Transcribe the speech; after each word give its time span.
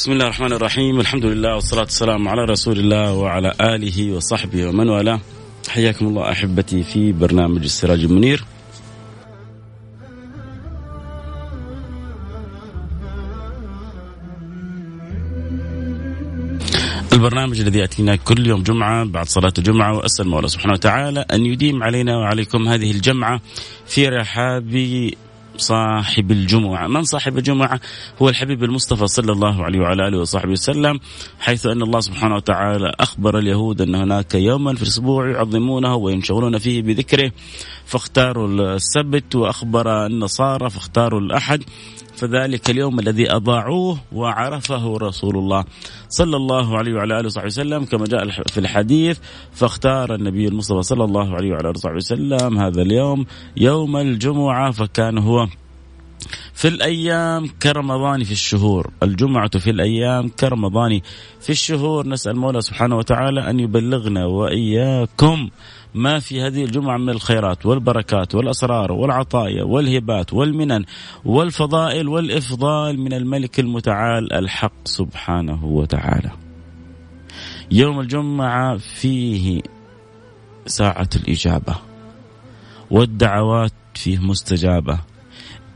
بسم 0.00 0.12
الله 0.12 0.24
الرحمن 0.24 0.52
الرحيم 0.52 1.00
الحمد 1.00 1.24
لله 1.24 1.54
والصلاة 1.54 1.82
والسلام 1.82 2.28
على 2.28 2.44
رسول 2.44 2.78
الله 2.78 3.12
وعلى 3.12 3.52
آله 3.60 4.12
وصحبه 4.12 4.66
ومن 4.66 4.88
والاه 4.88 5.20
حياكم 5.68 6.06
الله 6.06 6.30
أحبتي 6.32 6.82
في 6.82 7.12
برنامج 7.12 7.62
السراج 7.62 8.04
المنير 8.04 8.44
البرنامج 17.12 17.60
الذي 17.60 17.78
يأتينا 17.78 18.16
كل 18.16 18.46
يوم 18.46 18.62
جمعة 18.62 19.04
بعد 19.04 19.26
صلاة 19.26 19.52
الجمعة 19.58 19.96
وأسأل 19.96 20.26
الله 20.26 20.46
سبحانه 20.46 20.72
وتعالى 20.72 21.24
أن 21.32 21.46
يديم 21.46 21.82
علينا 21.82 22.16
وعليكم 22.16 22.68
هذه 22.68 22.90
الجمعة 22.90 23.40
في 23.86 24.08
رحاب 24.08 24.70
صاحب 25.60 26.30
الجمعة. 26.30 26.88
من 26.88 27.02
صاحب 27.02 27.38
الجمعة؟ 27.38 27.80
هو 28.22 28.28
الحبيب 28.28 28.64
المصطفى 28.64 29.06
صلى 29.06 29.32
الله 29.32 29.64
عليه 29.64 29.80
وعلى 29.80 30.08
آله 30.08 30.18
وصحبه 30.18 30.52
وسلم 30.52 31.00
حيث 31.40 31.66
أن 31.66 31.82
الله 31.82 32.00
سبحانه 32.00 32.34
وتعالى 32.34 32.92
أخبر 33.00 33.38
اليهود 33.38 33.80
أن 33.80 33.94
هناك 33.94 34.34
يوما 34.34 34.74
في 34.74 34.82
الأسبوع 34.82 35.30
يعظمونه 35.30 35.94
وينشغلون 35.94 36.58
فيه 36.58 36.82
بذكره 36.82 37.32
فاختاروا 37.86 38.48
السبت 38.74 39.34
وأخبر 39.34 40.06
النصارى 40.06 40.70
فاختاروا 40.70 41.20
الأحد. 41.20 41.62
فذلك 42.20 42.70
اليوم 42.70 43.00
الذي 43.00 43.32
أضاعوه 43.32 43.98
وعرفه 44.12 44.96
رسول 44.96 45.36
الله 45.38 45.64
صلى 46.08 46.36
الله 46.36 46.78
عليه 46.78 46.94
وعلى 46.94 47.20
آله 47.20 47.26
وصحبه 47.26 47.46
وسلم. 47.46 47.84
كما 47.84 48.04
جاء 48.04 48.28
في 48.28 48.60
الحديث 48.60 49.18
فاختار 49.52 50.14
النبي 50.14 50.48
المصطفى 50.48 50.82
صلى 50.82 51.04
الله 51.04 51.34
عليه 51.34 51.50
وعلى 51.50 51.60
آله 51.60 51.70
وصحبه 51.70 51.96
وسلم 51.96 52.58
هذا 52.58 52.82
اليوم 52.82 53.26
يوم 53.56 53.96
الجمعة 53.96 54.70
فكان 54.70 55.18
هو 55.18 55.46
في 56.54 56.68
الأيام 56.68 57.48
كرمضان 57.62 58.24
في 58.24 58.32
الشهور. 58.32 58.90
الجمعة 59.02 59.58
في 59.58 59.70
الأيام 59.70 60.28
كرمضان 60.28 61.00
في 61.40 61.50
الشهور. 61.50 62.08
نسأل 62.08 62.32
المولى 62.32 62.60
سبحانه 62.60 62.96
وتعالى 62.96 63.50
أن 63.50 63.60
يبلغنا 63.60 64.26
وإياكم 64.26 65.48
ما 65.94 66.18
في 66.18 66.42
هذه 66.42 66.64
الجمعة 66.64 66.96
من 66.96 67.10
الخيرات 67.10 67.66
والبركات 67.66 68.34
والأسرار 68.34 68.92
والعطايا 68.92 69.64
والهبات 69.64 70.32
والمنن 70.32 70.84
والفضائل 71.24 72.08
والإفضال 72.08 73.00
من 73.00 73.12
الملك 73.12 73.60
المتعال 73.60 74.32
الحق 74.32 74.72
سبحانه 74.84 75.64
وتعالى. 75.64 76.30
يوم 77.70 78.00
الجمعة 78.00 78.76
فيه 78.76 79.62
ساعة 80.66 81.08
الإجابة 81.16 81.76
والدعوات 82.90 83.72
فيه 83.94 84.18
مستجابة. 84.18 84.98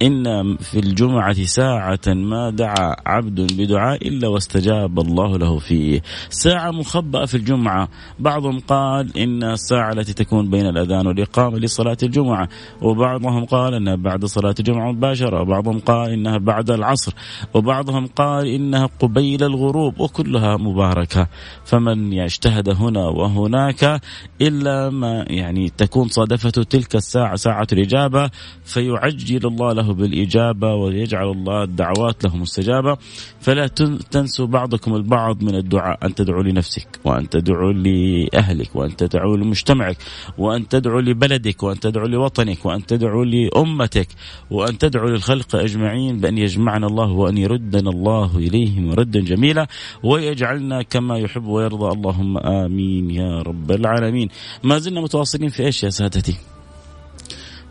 إن 0.04 0.56
في 0.56 0.78
الجمعة 0.78 1.44
ساعة 1.44 2.00
ما 2.06 2.50
دعا 2.50 2.96
عبد 3.06 3.40
بدعاء 3.40 4.08
إلا 4.08 4.28
واستجاب 4.28 4.98
الله 4.98 5.38
له 5.38 5.58
فيه. 5.58 6.02
ساعة 6.28 6.70
مخبأة 6.70 7.24
في 7.24 7.34
الجمعة. 7.34 7.88
بعضهم 8.18 8.60
قال 8.60 9.18
إن 9.18 9.42
الساعة 9.42 9.92
التي 9.92 10.12
تكون 10.12 10.50
بين 10.50 10.66
الأذان 10.66 11.06
والإقامة 11.06 11.58
لصلاة 11.58 11.96
الجمعة 12.02 12.48
وبعضهم 12.82 13.44
قال 13.44 13.74
أنها 13.74 13.94
بعد 13.94 14.24
صلاة 14.24 14.54
الجمعة 14.60 14.92
مباشرة 14.92 15.40
وبعضهم 15.40 15.78
قال 15.78 16.10
إنها 16.10 16.38
بعد 16.38 16.70
العصر 16.70 17.12
وبعضهم 17.54 18.06
قال 18.06 18.46
إنها 18.46 18.88
قبيل 19.00 19.44
الغروب 19.44 20.00
وكلها 20.00 20.56
مباركة. 20.56 21.28
فمن 21.64 22.12
يجتهد 22.12 22.68
هنا 22.68 23.08
وهناك 23.08 24.00
إلا 24.40 24.90
ما 24.90 25.24
يعني 25.28 25.68
تكون 25.68 26.08
صادفته 26.08 26.62
تلك 26.62 26.96
الساعة 26.96 27.36
ساعة 27.36 27.66
الإجابة 27.72 28.30
فيعجل 28.64 29.46
الله 29.46 29.72
له 29.72 29.93
بالإجابة 29.94 30.74
ويجعل 30.74 31.30
الله 31.30 31.62
الدعوات 31.62 32.24
له 32.24 32.36
مستجابة. 32.36 32.96
فلا 33.40 33.66
تنسوا 34.10 34.46
بعضكم 34.46 34.94
البعض 34.94 35.42
من 35.42 35.54
الدعاء. 35.54 36.06
أن 36.06 36.14
تدعو 36.14 36.42
لنفسك 36.42 36.88
وأن 37.04 37.28
تدعو 37.28 37.70
لأهلك 37.70 38.76
وأن 38.76 38.96
تدعو 38.96 39.36
لمجتمعك 39.36 39.96
وأن 40.38 40.68
تدعو 40.68 41.00
لبلدك 41.00 41.62
وأن 41.62 41.80
تدعو 41.80 42.06
لوطنك 42.06 42.66
وأن 42.66 42.86
تدعو 42.86 43.22
لأمتك 43.22 44.08
وأن 44.50 44.78
تدعو 44.78 45.08
للخلق 45.08 45.56
أجمعين 45.56 46.20
بأن 46.20 46.38
يجمعنا 46.38 46.86
الله 46.86 47.10
وأن 47.12 47.38
يردنا 47.38 47.90
الله 47.90 48.38
إليهم 48.38 48.92
ردا 48.92 49.20
جميلا 49.20 49.66
ويجعلنا 50.02 50.82
كما 50.82 51.18
يحب 51.18 51.46
ويرضى. 51.46 51.88
اللهم 51.96 52.38
آمين 52.38 53.10
يا 53.10 53.42
رب 53.42 53.70
العالمين. 53.70 54.28
ما 54.62 54.78
زلنا 54.78 55.00
متواصلين 55.00 55.48
في 55.48 55.66
إيش 55.66 55.84
يا 55.84 55.90
سادتي؟ 55.90 56.36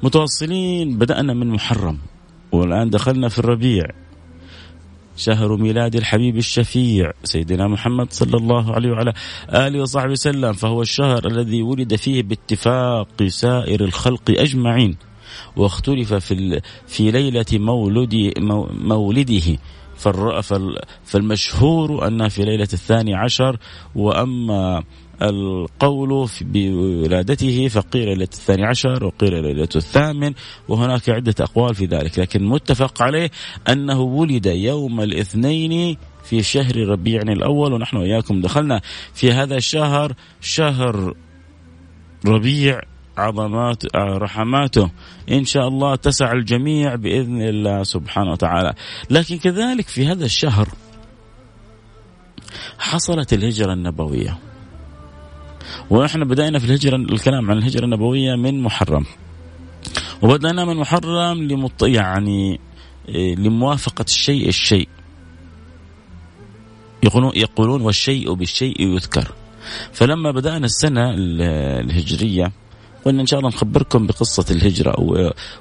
متواصلين 0.04 0.98
بدأنا 0.98 1.34
من 1.34 1.48
محرم. 1.48 1.98
والآن 2.54 2.90
دخلنا 2.90 3.30
في 3.30 3.40
الربيع. 3.40 3.86
شهر 5.18 5.58
ميلاد 5.58 5.96
الحبيب 5.96 6.38
الشفيع 6.38 7.12
سيدنا 7.24 7.68
محمد 7.68 8.14
صلى 8.14 8.38
الله 8.38 8.74
عليه 8.74 8.92
وعلى 8.92 9.14
آله 9.50 9.82
وصحبه 9.82 10.12
وسلم 10.12 10.54
فهو 10.54 10.82
الشهر 10.82 11.28
الذي 11.28 11.62
ولد 11.62 11.96
فيه 11.96 12.24
باتفاق 12.24 13.24
سائر 13.28 13.84
الخلق 13.84 14.30
أجمعين 14.30 14.98
واختلف 15.56 16.14
في 16.14 16.62
في 16.88 17.12
ليلة 17.12 17.46
مولد 17.54 18.34
مولده. 18.72 19.58
فالمشهور 21.04 22.08
أنها 22.08 22.28
في 22.28 22.46
ليلة 22.46 22.68
الثاني 22.74 23.16
عشر 23.16 23.58
وأما 23.96 24.84
القول 25.22 26.30
بولادته 26.42 27.68
فقيل 27.68 28.06
ليلة 28.06 28.24
الثاني 28.24 28.66
عشر 28.66 29.06
وقيل 29.06 29.44
ليلة 29.44 29.70
الثامن 29.76 30.34
وهناك 30.68 31.10
عدة 31.10 31.36
أقوال 31.40 31.76
في 31.76 31.86
ذلك 31.86 32.20
لكن 32.20 32.46
متفق 32.46 33.02
عليه 33.02 33.32
أنه 33.70 34.02
ولد 34.02 34.46
يوم 34.46 35.02
الاثنين 35.02 35.98
في 36.24 36.44
شهر 36.44 36.78
ربيع 36.78 37.22
الأول 37.22 37.74
ونحن 37.74 37.98
وإياكم 37.98 38.42
دخلنا 38.42 38.82
في 39.14 39.32
هذا 39.32 39.56
الشهر 39.56 40.14
شهر 40.42 41.14
ربيع 42.26 42.82
عظمات 43.18 43.96
رحماته. 43.96 44.90
إن 45.32 45.46
شاء 45.46 45.68
الله 45.68 45.96
تسع 45.96 46.32
الجميع 46.32 46.96
بإذن 46.96 47.42
الله 47.42 47.84
سبحانه 47.84 48.32
وتعالى. 48.32 48.74
لكن 49.10 49.38
كذلك 49.38 49.88
في 49.88 50.08
هذا 50.08 50.26
الشهر 50.26 50.70
حصلت 52.80 53.34
الهجرة 53.34 53.74
النبوية. 53.74 54.38
ونحن 55.90 56.24
بدأنا 56.24 56.60
في 56.60 56.66
الهجرة 56.66 56.96
الكلام 56.96 57.52
عن 57.52 57.58
الهجرة 57.58 57.86
النبوية 57.86 58.36
من 58.36 58.64
محرم. 58.64 59.06
وبدأنا 60.22 60.66
من 60.66 60.78
محرم 60.78 61.44
لمط... 61.44 61.84
يعني 61.84 62.60
إيه، 63.10 63.36
لموافقة 63.36 64.06
الشيء 64.08 64.48
الشيء. 64.48 64.88
يقولون 67.04 67.32
يقولون 67.36 67.82
والشيء 67.82 68.34
بالشيء 68.34 68.82
يذكر. 68.82 69.32
فلما 69.92 70.32
بدأنا 70.32 70.66
السنة 70.66 71.14
الهجرية 71.80 72.52
قلنا 73.06 73.22
إن 73.22 73.26
شاء 73.26 73.40
الله 73.40 73.50
نخبركم 73.50 74.08
بقصة 74.08 74.46
الهجرة. 74.56 74.96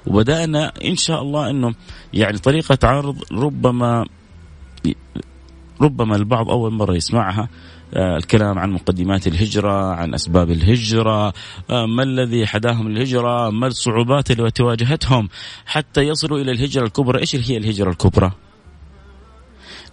وبدأنا 0.06 0.72
إن 0.84 0.96
شاء 0.96 1.22
الله 1.22 1.50
إنه 1.50 1.74
يعني 2.14 2.38
طريقة 2.38 2.78
عرض 2.82 3.16
ربما 3.32 4.06
ربما 5.80 6.16
البعض 6.16 6.50
أول 6.50 6.72
مرة 6.72 6.94
يسمعها. 6.94 7.48
الكلام 7.96 8.58
عن 8.58 8.70
مقدمات 8.70 9.26
الهجرة 9.26 9.94
عن 9.94 10.14
أسباب 10.14 10.50
الهجرة 10.50 11.32
آه، 11.70 11.86
ما 11.86 12.02
الذي 12.02 12.46
حداهم 12.46 12.86
الهجرة 12.86 13.50
ما 13.50 13.66
الصعوبات 13.66 14.30
التي 14.30 14.62
واجهتهم 14.62 15.28
حتى 15.66 16.00
يصلوا 16.00 16.38
إلى 16.38 16.50
الهجرة 16.50 16.84
الكبرى. 16.84 17.20
إيش 17.20 17.36
هي 17.36 17.56
الهجرة 17.56 17.90
الكبرى؟ 17.90 18.32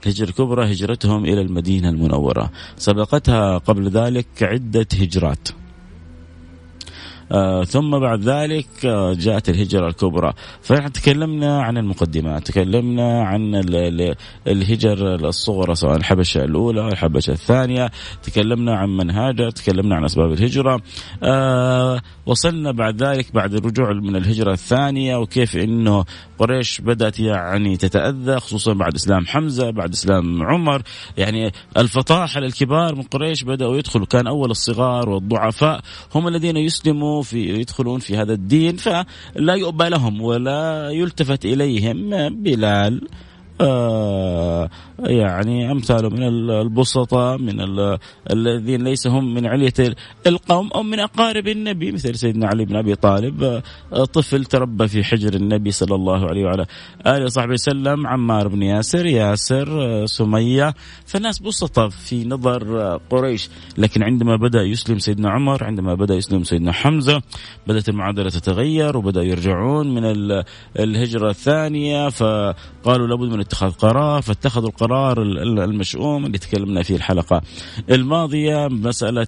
الهجرة 0.04 0.30
الكبرى 0.30 0.72
هجرتهم 0.72 1.25
إلى 1.25 1.42
المدينة 1.42 1.90
المنورة. 1.90 2.51
سبقتها 2.78 3.57
قبل 3.57 3.90
ذلك 3.90 4.28
عدة 4.42 4.88
هجرات. 4.94 5.48
آه 7.31 7.64
ثم 7.64 8.00
بعد 8.00 8.22
ذلك 8.22 8.86
آه 8.86 9.14
جاءت 9.14 9.50
الهجرة 9.50 9.88
الكبرى. 9.88 10.34
فنحن 10.62 10.92
تكلمنا 10.92 11.62
عن 11.62 11.78
المقدمات 11.78 12.48
تكلمنا 12.48 13.24
عن 13.24 13.56
الهجر 14.48 15.16
الصغرى 15.16 15.76
سواء 15.76 15.96
الحبشة 15.96 16.44
الأولى 16.44 16.88
الحبشة 16.88 17.31
الثانية 17.31 17.92
تكلمنا 18.24 18.76
عن 18.76 18.90
منهاجها 18.90 19.50
تكلمنا 19.50 19.96
عن 19.96 20.06
أسباب 20.06 20.31
الهجرة. 20.31 20.81
آه 21.24 22.02
وصلنا 22.26 22.72
بعد 22.72 23.04
ذلك 23.04 23.34
بعد 23.34 23.54
الرجوع 23.54 23.94
من 23.94 24.16
الهجرة 24.16 24.54
الثانية 24.54 25.18
وكيف 25.18 25.56
أنه 25.58 26.06
قريش 26.40 26.81
بدأت 26.81 27.20
يعني 27.20 27.78
تتأذى 27.78 28.40
خصوصا 28.40 28.74
بعد 28.74 28.96
إسلام 28.96 29.26
حمزة 29.26 29.70
بعد 29.70 29.94
إسلام 29.94 30.44
عمر. 30.44 30.81
يعني 31.18 31.52
الفطاحل 31.78 32.44
الكبار 32.44 32.96
من 32.96 33.02
قريش 33.02 33.44
بدأوا 33.44 33.78
يدخلوا 33.78 34.06
كان 34.06 34.28
أول 34.28 34.52
الصغار 34.52 35.10
والضعفاء 35.10 35.81
هم 36.16 36.28
الذين 36.28 36.58
يسلموا 36.58 37.19
في 37.21 37.60
يدخلون 37.60 38.00
في 38.00 38.18
هذا 38.18 38.33
الدين 38.33 38.77
فلا 38.77 39.56
يؤبى 39.56 39.89
لهم 39.89 40.21
ولا 40.21 40.89
يلتفت 40.89 41.45
إليهم 41.45 42.30
بلال. 42.44 43.01
يعني 45.00 45.72
أمثاله 45.72 46.10
من 46.10 46.24
البسطاء 46.52 47.38
من 47.38 47.56
الذين 48.32 48.84
ليس 48.84 49.08
هم 49.08 49.34
من 49.34 49.46
علية 49.46 49.74
القوم 50.28 50.70
أو 50.76 50.84
من 50.84 51.00
أقارب 51.00 51.48
النبي 51.48 51.92
مثل 51.92 52.16
سيدنا 52.16 52.48
علي 52.48 52.66
بن 52.66 52.76
أبي 52.76 52.96
طالب 52.96 53.44
آه 53.94 54.06
طفل 54.06 54.46
تربى 54.46 54.88
في 54.88 55.04
حجر 55.04 55.34
النبي 55.34 55.72
صلى 55.72 55.96
الله 55.96 56.28
عليه 56.28 56.46
وعلى 56.46 56.66
آله 57.08 57.26
وصحبه 57.26 57.54
وسلم 57.54 58.08
عمار 58.08 58.48
بن 58.48 58.62
ياسر 58.62 59.06
ياسر 59.06 59.82
آه 59.82 60.06
سمية. 60.06 60.74
فالناس 61.06 61.40
بسطة 61.40 61.90
في 61.90 62.26
نظر 62.26 62.82
آه 62.82 63.00
قريش. 63.10 63.50
لكن 63.78 64.04
عندما 64.04 64.36
بدأ 64.36 64.62
يسلم 64.62 65.00
سيدنا 65.00 65.30
عمر 65.30 65.64
عندما 65.64 65.94
بدأ 65.94 66.16
يسلم 66.16 66.44
سيدنا 66.44 66.72
حمزة 66.72 67.22
بدأت 67.68 67.90
المعادلة 67.90 68.30
تتغير 68.30 68.98
وبدأ 68.98 69.24
يرجعون 69.24 69.94
من 69.94 70.04
الهجرة 70.80 71.30
الثانية. 71.30 72.10
فقالوا 72.10 73.08
لابد 73.08 73.30
من 73.30 73.40
اتخاذ 73.50 73.72
قرار 73.72 74.22
فاتخذوا 74.22 74.69
القرار 74.69 75.22
المشؤوم 75.22 76.25
اللي 76.25 76.38
تكلمنا 76.38 76.84
فيه 76.84 76.96
الحلقة 76.96 77.42
الماضية 77.90 78.68
مسألة 78.68 79.28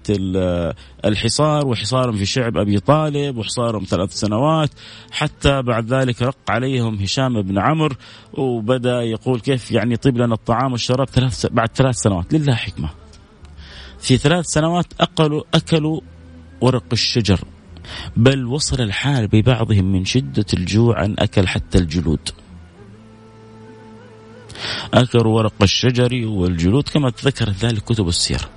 الحصار 1.06 1.68
وحصارهم 1.68 2.18
في 2.18 2.26
شعب 2.26 2.58
أبي 2.58 2.80
طالب 2.80 3.38
وحصارهم 3.38 3.84
ثلاث 3.84 4.14
سنوات 4.14 4.70
حتى 5.12 5.62
بعد 5.62 5.94
ذلك 5.94 6.22
رق 6.22 6.38
عليهم 6.50 6.96
هشام 6.96 7.42
بن 7.42 7.60
عمرو 7.60 7.96
وبدأ 8.34 9.02
يقول 9.02 9.40
كيف 9.40 9.72
يعني 9.72 9.94
يطيب 9.94 10.18
لنا 10.18 10.34
الطعام 10.34 10.72
والشراب 10.72 11.10
ثلاث 11.10 11.46
بعد 11.46 11.70
ثلاث 11.76 11.96
سنوات. 11.96 12.34
لله 12.34 12.56
حكمة. 12.56 12.90
في 14.00 14.18
ثلاث 14.18 14.46
سنوات 14.46 14.86
اكلوا 15.00 15.44
أكلوا 15.54 16.02
ورق 16.62 16.84
الشجر 16.94 17.40
بل 18.18 18.46
وصل 18.46 18.82
الحال 18.82 19.28
ببعضهم 19.28 19.92
من 19.92 20.06
شدة 20.06 20.46
الجوع 20.54 21.06
أن 21.06 21.16
أكل 21.20 21.48
حتى 21.48 21.78
الجلود. 21.78 22.30
أكلوا 24.94 25.38
ورق 25.38 25.54
الشجر 25.62 26.26
والجلود 26.26 26.90
كما 26.90 27.10
تذكرت 27.10 27.66
ذلك 27.66 27.84
كتب 27.84 28.08
السير 28.08 28.48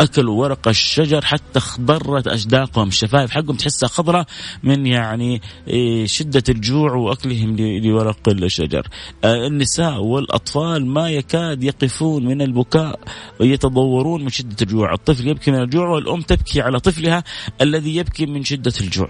اكلوا 0.00 0.40
ورق 0.40 0.68
الشجر 0.68 1.24
حتى 1.24 1.58
اخضرت 1.58 2.26
اشداقهم 2.26 2.88
الشفايف 2.88 3.30
حقهم 3.30 3.56
تحسها 3.56 3.88
خضراء 3.88 4.26
من 4.62 4.86
يعني 4.86 5.42
إيه، 5.68 6.06
شدة 6.06 6.42
الجوع 6.48 6.92
وأكلهم 6.92 7.56
لورق 7.56 8.28
الشجر. 8.28 8.86
آه، 9.24 9.46
النساء 9.46 10.00
والأطفال 10.00 10.86
ما 10.86 11.10
يكاد 11.10 11.62
يقفون 11.64 12.24
من 12.24 12.42
البكاء 12.42 13.00
ويتضورون 13.40 14.22
من 14.22 14.28
شدة 14.28 14.56
الجوع، 14.62 14.92
الطفل 14.92 15.28
يبكي 15.28 15.50
من 15.50 15.62
الجوع 15.62 15.88
والأم 15.88 16.22
تبكي 16.22 16.60
على 16.60 16.80
طفلها 16.80 17.24
الذي 17.60 17.96
يبكي 17.96 18.26
من 18.26 18.44
شدة 18.44 18.72
الجوع. 18.80 19.08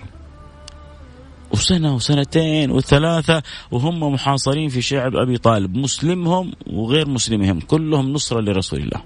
وسنة 1.53 1.95
وسنتين 1.95 2.71
وثلاثة 2.71 3.43
وهم 3.71 4.13
محاصرين 4.13 4.69
في 4.69 4.83
شعب 4.83 5.17
أبي 5.17 5.39
طالب. 5.39 5.77
مسلمهم 5.77 6.53
وغير 6.67 7.09
مسلمهم. 7.09 7.61
كلهم 7.61 8.13
نصرة 8.13 8.41
لرسول 8.41 8.81
الله. 8.81 9.03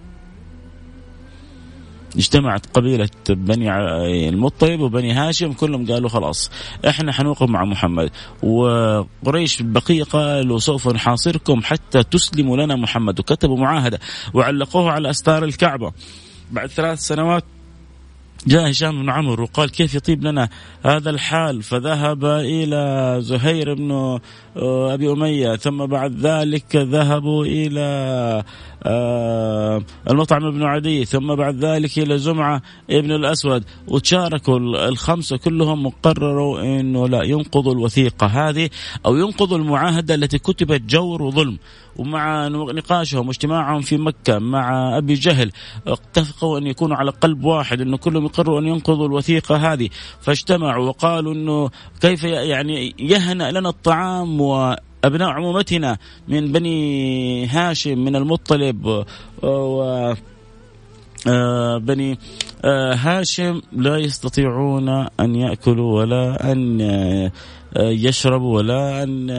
اجتمعت 2.17 2.67
قبيلة 2.67 3.09
بني 3.29 3.71
المطلب 4.29 4.81
وبني 4.81 5.13
هاشم 5.13 5.53
كلهم 5.53 5.87
قالوا 5.87 6.09
خلاص 6.09 6.51
إحنا 6.89 7.13
حنوقف 7.13 7.49
مع 7.49 7.65
محمد. 7.65 8.11
وقريش 8.43 9.61
البقية 9.61 10.03
قالوا 10.03 10.59
سوف 10.59 10.89
نحاصركم 10.89 11.61
حتى 11.63 12.03
تسلموا 12.03 12.57
لنا 12.57 12.77
محمد. 12.77 13.21
وكتبوا 13.21 13.59
معاهدة 13.59 14.01
وعلقوه 14.35 14.91
على 14.91 15.11
أستار 15.11 15.45
الكعبة. 15.45 15.93
بعد 16.51 16.69
ثلاث 16.69 16.99
سنوات 16.99 17.45
جاء 18.47 18.71
هشام 18.71 19.03
بن 19.03 19.11
عمرو 19.11 19.43
وقال 19.43 19.71
كيف 19.71 19.95
يطيب 19.95 20.25
لنا؟ 20.25 20.49
هذا 20.85 21.11
الحال. 21.11 21.63
فذهب 21.63 22.25
إلى 22.25 23.17
زهير 23.21 23.75
بن 23.75 24.19
أبي 24.59 25.13
أمية 25.13 25.57
ثم 25.57 25.87
بعد 25.87 26.13
ذلك 26.21 26.77
ذهبوا 26.77 27.45
إلى 27.45 28.43
آه، 28.83 29.83
المطعم 30.11 30.51
بن 30.51 30.63
عدي 30.63 31.05
ثم 31.05 31.35
بعد 31.35 31.65
ذلك 31.65 31.99
إلى 31.99 32.19
زمعة 32.19 32.63
ابن 32.91 33.11
الأسود 33.13 33.65
وتشاركوا 33.89 34.59
الخمسة 34.89 35.37
كلهم 35.37 35.87
وقرروا 35.87 36.63
أنه 36.63 37.09
لا 37.09 37.23
ينقضوا 37.23 37.73
الوثيقة 37.73 38.27
هذه 38.27 38.71
أو 39.07 39.17
ينقضوا 39.17 39.59
المعاهدة 39.59 40.15
التي 40.15 40.39
كتبت 40.39 40.81
جور 40.81 41.23
وظلم 41.23 41.59
ومع 41.97 42.49
نقاشهم 42.49 43.27
واجتماعهم 43.27 43.81
في 43.81 43.97
مكة 43.97 44.39
مع 44.39 44.99
أبي 44.99 45.15
جهل 45.15 45.53
اتفقوا 45.87 46.59
أن 46.59 46.67
يكونوا 46.67 46.97
على 46.97 47.11
قلب 47.11 47.45
واحد 47.45 47.81
أنه 47.81 47.97
كلهم 47.97 48.25
يقرروا 48.25 48.61
أن 48.61 48.67
ينقضوا 48.67 49.07
الوثيقة 49.07 49.73
هذه. 49.73 49.89
فاجتمعوا 50.21 50.89
وقالوا 50.89 51.35
أنه 51.35 51.71
كيف 52.01 52.25
يعني 52.25 52.95
يهنأ 52.99 53.51
لنا 53.51 53.69
الطعام 53.69 54.41
وأبناء 54.47 55.29
عمومتنا 55.29 55.99
من 56.29 56.53
بني 56.53 57.47
هاشم 57.47 57.99
من 57.99 58.17
المطلب 58.17 59.05
و 59.43 60.25
آه، 61.27 61.79
بني 61.79 62.19
آه، 62.65 62.95
هاشم 62.95 63.63
لا 63.73 63.97
يستطيعون 63.97 64.89
أن 65.21 65.35
يأكلوا 65.35 66.01
ولا 66.01 66.53
أن 66.53 66.81
آه، 66.81 67.33
يشربوا 67.77 68.57
ولا 68.57 69.03
أن 69.03 69.31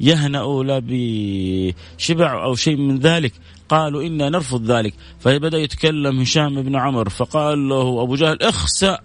يهنأوا 0.00 0.64
لا 0.64 0.82
بشبع 0.84 2.44
أو 2.44 2.54
شيء 2.54 2.76
من 2.76 2.98
ذلك. 2.98 3.32
قالوا 3.68 4.02
إنا 4.02 4.28
نرفض 4.28 4.70
ذلك. 4.70 4.94
فبدا 5.20 5.58
يتكلم 5.58 6.20
هشام 6.20 6.62
بن 6.62 6.76
عمر 6.76 7.08
فقال 7.08 7.68
له 7.68 8.02
أبو 8.02 8.14
جهل 8.14 8.42
اخسأ 8.42 8.98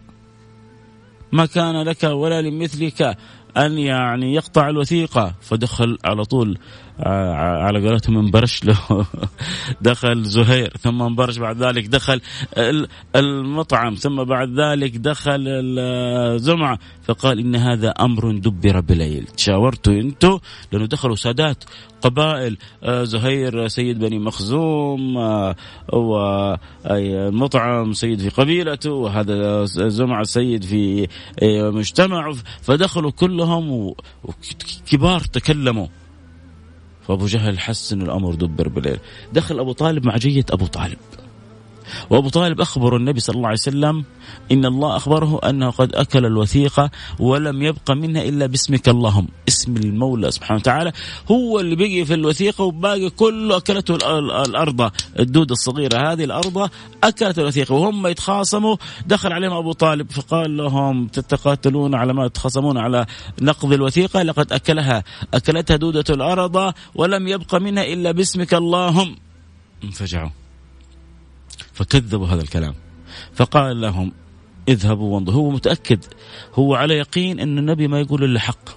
ما 1.32 1.46
كان 1.46 1.82
لك 1.82 2.04
ولا 2.04 2.42
لمثلك. 2.42 3.18
أن 3.57 3.77
يعني 3.77 4.33
يقطع 4.33 4.69
الوثيقة 4.69 5.33
فدخل 5.41 5.98
على 6.05 6.25
طول 6.25 6.57
على 7.00 7.88
قولتهم 7.88 8.18
انبرش 8.18 8.64
له. 8.66 9.06
دخل 9.82 10.24
زهير 10.24 10.74
ثم 10.82 11.02
انبرش 11.02 11.38
بعد 11.38 11.64
ذلك 11.64 11.88
دخل 11.88 12.22
المطعم 13.16 13.96
ثم 13.96 14.24
بعد 14.24 14.60
ذلك 14.60 14.98
دخل 14.98 15.46
الزمعة. 15.48 16.80
فقال 17.04 17.40
إن 17.40 17.56
هذا 17.56 17.90
أمر 17.90 18.32
دبر 18.32 18.80
بليل. 18.80 19.24
تشاورتوا 19.24 19.94
أنتم 19.94 20.40
لأنه 20.72 20.86
دخلوا 20.86 21.16
سادات 21.16 21.64
قبائل. 22.02 22.58
آه، 22.84 23.04
زهير 23.04 23.68
سيد 23.68 24.00
بني 24.00 24.20
مخزوم 24.20 25.18
آه، 25.18 25.56
والمطعم 26.86 27.94
سيد 27.94 28.20
في 28.20 28.30
قبيلته 28.30 28.92
وهذا 28.92 29.66
زمعة 29.66 30.24
سيد 30.24 30.64
في 30.64 31.08
مجتمع 31.74 32.34
فدخلوا 32.62 33.12
كلهم 33.12 33.94
وكبار 34.24 35.20
تكلموا. 35.20 35.88
فأبو 37.07 37.25
جهل 37.25 37.60
حس 37.60 37.93
ان 37.93 38.01
الأمر 38.01 38.36
دبر 38.36 38.67
بالليل. 38.67 39.00
دخل 39.33 39.60
أبو 39.60 39.72
طالب 39.72 40.05
مع 40.05 40.17
جية 40.17 40.45
أبو 40.51 40.65
طالب. 40.65 40.98
وأبو 42.10 42.30
طالب 42.30 42.62
أخبر 42.62 42.96
النبي 42.96 43.20
صلى 43.20 43.36
الله 43.36 43.48
عليه 43.48 43.58
وسلم 43.58 44.06
إن 44.52 44.66
الله 44.66 44.96
أخبره 44.96 45.40
أنه 45.50 45.70
قد 45.70 45.96
أكل 45.96 46.25
الوثيقة 46.25 46.92
ولم 47.20 47.62
يبق 47.62 47.92
منها 47.92 48.24
إلا 48.24 48.46
باسمك 48.46 48.90
اللهم. 48.90 49.28
اسم 49.48 49.78
المولى 49.78 50.32
سبحانه 50.32 50.60
وتعالى 50.60 50.92
هو 51.32 51.60
اللي 51.60 51.75
بقي 51.75 52.06
في 52.06 52.13
الوثيقة 52.13 52.63
وباقي 52.63 53.10
كله 53.10 53.58
أكلته 53.58 53.96
الأرض. 54.44 54.92
الدودة 55.20 55.54
الصغيرة 55.54 56.12
هذه 56.12 56.24
الأرض 56.24 56.70
أكلت 57.04 57.40
الوثيقة 57.40 57.75
وهم 57.75 58.08
يتخاصموا. 58.08 58.75
دخل 59.08 59.34
عليهم 59.34 59.54
أبو 59.54 59.72
طالب 59.72 60.12
فقال 60.12 60.58
لهم 60.58 61.08
تتقاتلون 61.08 61.96
على 61.96 62.13
ما 62.13 62.28
تخاصمون 62.28 62.78
على 62.78 63.06
نقض 63.42 63.74
الوثيقة؟ 63.74 64.24
لقد 64.24 64.54
أكلها. 64.54 65.04
أكلتها 65.34 65.75
دودة 65.75 66.06
الأرض 66.10 66.74
ولم 66.96 67.28
يبق 67.28 67.56
منها 67.56 67.84
إلا 67.84 68.12
باسمك 68.12 68.54
اللهم. 68.54 69.16
انفجعوا. 69.84 70.30
فكذبوا 71.74 72.27
هذا 72.27 72.41
الكلام. 72.41 72.75
فقال 73.33 73.81
لهم 73.81 74.12
اذهبوا 74.67 75.15
وانظروا. 75.15 75.38
هو 75.38 75.50
متأكد 75.50 76.05
هو 76.53 76.75
على 76.75 76.93
يقين 76.98 77.39
أن 77.39 77.57
النبي 77.57 77.88
ما 77.88 78.00
يقول 78.00 78.24
إلا 78.24 78.39
حق. 78.39 78.69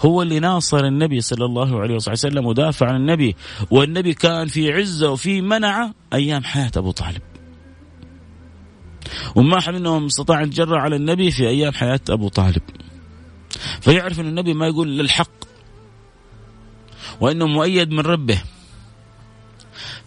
هو 0.00 0.22
اللي 0.22 0.40
ناصر 0.40 0.84
النبي 0.84 1.20
صلى 1.20 1.44
الله 1.44 1.80
عليه 1.80 1.94
وسلم 1.94 2.46
ودافع 2.46 2.86
عن 2.86 2.96
النبي 2.96 3.36
والنبي 3.70 4.14
كان 4.14 4.46
في 4.46 4.72
عزة 4.72 5.10
وفي 5.10 5.40
منعة 5.40 5.94
أيام 6.12 6.44
حياة 6.44 6.70
أبو 6.76 6.90
طالب. 6.90 7.22
وما 9.34 9.58
أحد 9.58 9.74
منهم 9.74 10.06
استطاع 10.06 10.42
يتجرأ 10.42 10.80
على 10.80 10.96
النبي 10.96 11.30
في 11.30 11.48
أيام 11.48 11.72
حياة 11.72 12.00
أبو 12.10 12.28
طالب. 12.28 12.62
فيعرف 13.80 14.20
أن 14.20 14.26
النبي 14.26 14.54
ما 14.54 14.66
يقول 14.66 14.88
إلا 14.88 15.02
الحق 15.02 15.30
وأنه 17.20 17.46
مؤيد 17.46 17.90
من 17.90 18.00
ربه. 18.00 18.42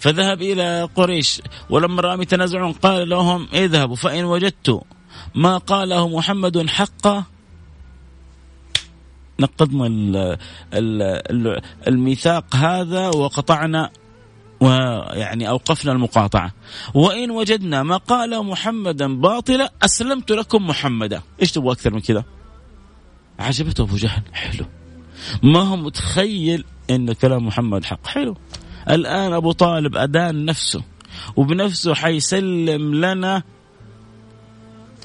فذهب 0.03 0.41
إلى 0.41 0.89
قريش 0.95 1.41
ولما 1.69 2.01
رأى 2.01 2.21
يتنازعون 2.21 2.71
قال 2.71 3.09
لهم 3.09 3.47
اذهبوا 3.53 3.95
فإن 3.95 4.23
وجدت 4.23 4.81
ما 5.35 5.57
قاله 5.57 6.07
محمد 6.07 6.69
حقا. 6.69 7.23
نقضنا 9.39 10.37
الميثاق 11.87 12.55
هذا 12.55 13.07
وقطعنا 13.07 13.89
ويعني 14.59 15.49
أوقفنا 15.49 15.91
المقاطعة. 15.91 16.53
وإن 16.93 17.31
وجدنا 17.31 17.83
ما 17.83 17.97
قال 17.97 18.45
محمدا 18.45 19.21
باطلا 19.21 19.71
أسلمت 19.81 20.31
لكم 20.31 20.67
محمدا. 20.67 21.21
إيش 21.41 21.51
تبغى 21.51 21.71
أكثر 21.71 21.93
من 21.93 21.99
كذا؟ 21.99 22.23
عجبته 23.39 23.83
أبو 23.83 23.95
جهل 23.95 24.21
حلو. 24.33 24.65
ما 25.43 25.59
هو 25.59 25.75
متخيل 25.75 26.65
إن 26.89 27.13
كلام 27.13 27.47
محمد 27.47 27.85
حق 27.85 28.07
حلو. 28.07 28.37
الآن 28.89 29.33
أبو 29.33 29.51
طالب 29.51 29.95
أدان 29.95 30.45
نفسه 30.45 30.83
وبنفسه 31.35 31.93
حيسلم 31.93 32.95
لنا 32.95 33.43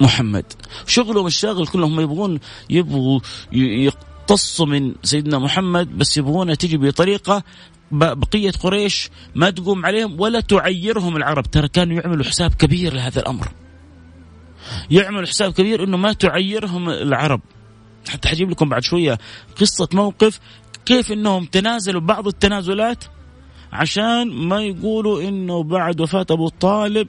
محمد. 0.00 0.44
شغلهم 0.86 1.26
الشاغل 1.26 1.66
كلهم 1.66 2.00
يبغون 2.00 2.40
يبغوا 2.70 3.20
يقتصوا 3.52 4.66
من 4.66 4.94
سيدنا 5.02 5.38
محمد 5.38 5.98
بس 5.98 6.16
يبغونها 6.16 6.54
تجي 6.54 6.76
بطريقة 6.76 7.42
بقية 7.90 8.50
قريش 8.50 9.10
ما 9.34 9.50
تقوم 9.50 9.86
عليهم 9.86 10.20
ولا 10.20 10.40
تعيرهم 10.40 11.16
العرب. 11.16 11.50
ترى 11.50 11.68
كانوا 11.68 12.00
يعملوا 12.00 12.24
حساب 12.24 12.54
كبير 12.54 12.94
لهذا 12.94 13.20
الأمر. 13.20 13.48
يعملوا 14.90 15.26
حساب 15.26 15.52
كبير 15.52 15.84
أنه 15.84 15.96
ما 15.96 16.12
تعيرهم 16.12 16.90
العرب. 16.90 17.40
حتى 18.08 18.28
حجيب 18.28 18.50
لكم 18.50 18.68
بعد 18.68 18.82
شوية 18.82 19.18
قصة 19.60 19.88
موقف 19.92 20.40
كيف 20.86 21.12
أنهم 21.12 21.44
تنازلوا 21.44 22.00
بعض 22.00 22.26
التنازلات 22.26 23.04
عشان 23.72 24.30
ما 24.30 24.62
يقولوا 24.62 25.22
إنه 25.22 25.62
بعد 25.62 26.00
وفاة 26.00 26.26
أبو 26.30 26.48
طالب 26.48 27.08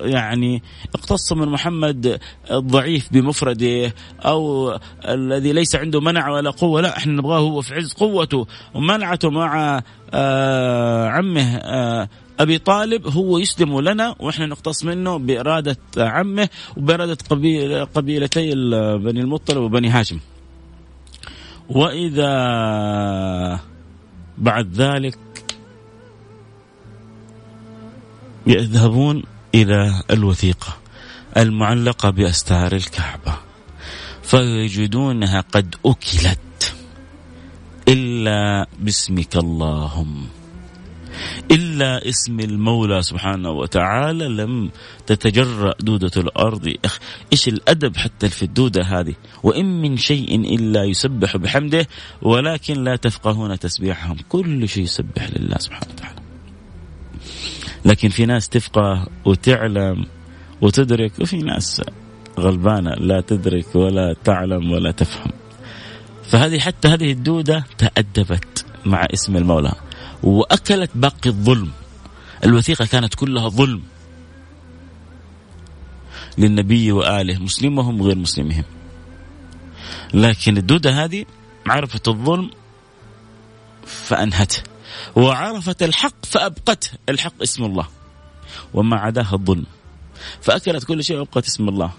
يعني 0.00 0.62
اقتص 0.94 1.32
من 1.32 1.48
محمد 1.48 2.20
الضعيف 2.50 3.12
بمفرده 3.12 3.94
أو 4.20 4.72
الذي 5.08 5.52
ليس 5.52 5.76
عنده 5.76 6.00
منع 6.00 6.30
ولا 6.30 6.50
قوة 6.50 6.80
لا 6.80 6.96
إحنا 6.96 7.12
نبغاه 7.12 7.38
هو 7.38 7.62
في 7.62 7.74
عز 7.74 7.92
قوته 7.92 8.46
ومنعته 8.74 9.30
مع 9.30 9.82
آه 10.14 11.08
عمه 11.08 11.56
آه 11.56 12.08
أبي 12.40 12.58
طالب 12.58 13.06
هو 13.06 13.38
يسلم 13.38 13.80
لنا 13.80 14.14
وإحنا 14.20 14.46
نقتص 14.46 14.84
منه 14.84 15.16
بإرادة 15.16 15.76
عمه 15.98 16.48
وبإرادة 16.76 17.18
قبيل 17.30 17.84
قبيلتي 17.84 18.50
بني 18.98 19.20
المطلب 19.20 19.62
وبني 19.62 19.88
هاشم. 19.88 20.18
وإذا 21.68 22.30
بعد 24.38 24.72
ذلك 24.74 25.18
يذهبون 28.46 29.22
إلى 29.54 30.02
الوثيقة 30.10 30.76
المعلقة 31.36 32.10
بأستار 32.10 32.72
الكعبة 32.72 33.34
فيجدونها 34.22 35.40
قد 35.40 35.74
أكلت. 35.86 36.74
إلا 37.88 38.66
باسمك 38.78 39.36
اللهم. 39.36 40.26
إلا 41.50 42.08
اسم 42.08 42.40
المولى 42.40 43.02
سبحانه 43.02 43.50
وتعالى 43.50 44.28
لم 44.28 44.70
تتجرأ 45.06 45.74
دودة 45.80 46.10
الأرض. 46.16 46.74
إيش 47.32 47.48
الأدب 47.48 47.96
حتى 47.96 48.28
في 48.28 48.42
الدودة 48.42 48.82
هذه؟ 48.82 49.14
وإن 49.42 49.82
من 49.82 49.96
شيء 49.96 50.54
إلا 50.54 50.84
يسبح 50.84 51.36
بحمده 51.36 51.86
ولكن 52.22 52.84
لا 52.84 52.96
تفقهون 52.96 53.58
تسبيحهم. 53.58 54.16
كل 54.28 54.68
شيء 54.68 54.82
يسبح 54.82 55.30
لله 55.36 55.58
سبحانه 55.58 55.86
وتعالى. 55.94 56.23
لكن 57.84 58.08
في 58.08 58.26
ناس 58.26 58.48
تفقه 58.48 59.06
وتعلم 59.24 60.06
وتدرك 60.60 61.12
وفي 61.20 61.36
ناس 61.36 61.82
غلبانة 62.38 62.90
لا 62.90 63.20
تدرك 63.20 63.74
ولا 63.74 64.16
تعلم 64.24 64.72
ولا 64.72 64.90
تفهم. 64.90 65.32
فهذه 66.24 66.58
حتى 66.58 66.88
هذه 66.88 67.12
الدودة 67.12 67.64
تأدبت 67.78 68.66
مع 68.86 69.06
اسم 69.14 69.36
المولى 69.36 69.72
وأكلت 70.22 70.90
باقي 70.94 71.30
الظلم. 71.30 71.70
الوثيقة 72.44 72.86
كانت 72.86 73.14
كلها 73.14 73.48
ظلم 73.48 73.82
للنبي 76.38 76.92
وآله 76.92 77.38
مسلمهم 77.38 78.00
وغير 78.00 78.16
مسلمهم. 78.16 78.64
لكن 80.14 80.56
الدودة 80.56 81.04
هذه 81.04 81.24
عرفت 81.66 82.08
الظلم 82.08 82.50
فانهته 83.86 84.73
وعرفت 85.16 85.82
الحق 85.82 86.26
فأبقته. 86.26 86.90
الحق 87.08 87.42
اسم 87.42 87.64
الله. 87.64 87.86
وما 88.74 88.96
عداها 88.96 89.32
الظلم. 89.32 89.66
فأكلت 90.40 90.84
كل 90.84 91.04
شيء 91.04 91.16
وأبقت 91.16 91.46
اسم 91.46 91.68
الله. 91.68 91.90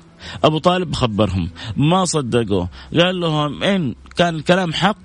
أبو 0.43 0.57
طالب 0.57 0.93
خبرهم. 0.93 1.49
ما 1.77 2.05
صدقوا. 2.05 2.65
قال 2.99 3.19
لهم 3.19 3.63
إن 3.63 3.95
كان 4.15 4.35
الكلام 4.35 4.73
حق 4.73 4.97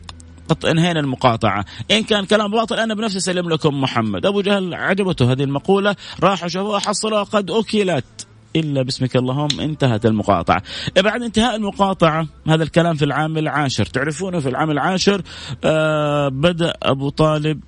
قد 0.48 0.64
انهينا 0.64 1.00
المقاطعة. 1.00 1.64
إن 1.90 2.02
كان 2.02 2.24
كلام 2.24 2.50
باطل 2.50 2.76
أنا 2.76 2.94
بنفسي 2.94 3.18
أسلم 3.18 3.48
لكم 3.50 3.80
محمد. 3.80 4.26
أبو 4.26 4.40
جهل 4.40 4.74
عجبته 4.74 5.32
هذه 5.32 5.42
المقولة. 5.42 5.96
راحوا 6.22 6.48
شافوها 6.48 6.78
حصلوها 6.78 7.22
قد 7.22 7.50
أكلت. 7.50 8.26
إلا 8.56 8.82
باسمك 8.82 9.16
اللهم 9.16 9.60
انتهت 9.60 10.06
المقاطعة. 10.06 10.62
بعد 10.96 11.22
انتهاء 11.22 11.56
المقاطعة 11.56 12.26
هذا 12.48 12.62
الكلام 12.62 12.94
في 12.94 13.04
العام 13.04 13.38
العاشر. 13.38 13.86
تعرفونه 13.86 14.40
في 14.40 14.48
العام 14.48 14.70
العاشر 14.70 15.22
آه 15.64 16.28
بدأ 16.28 16.74
أبو 16.82 17.08
طالب 17.08 17.60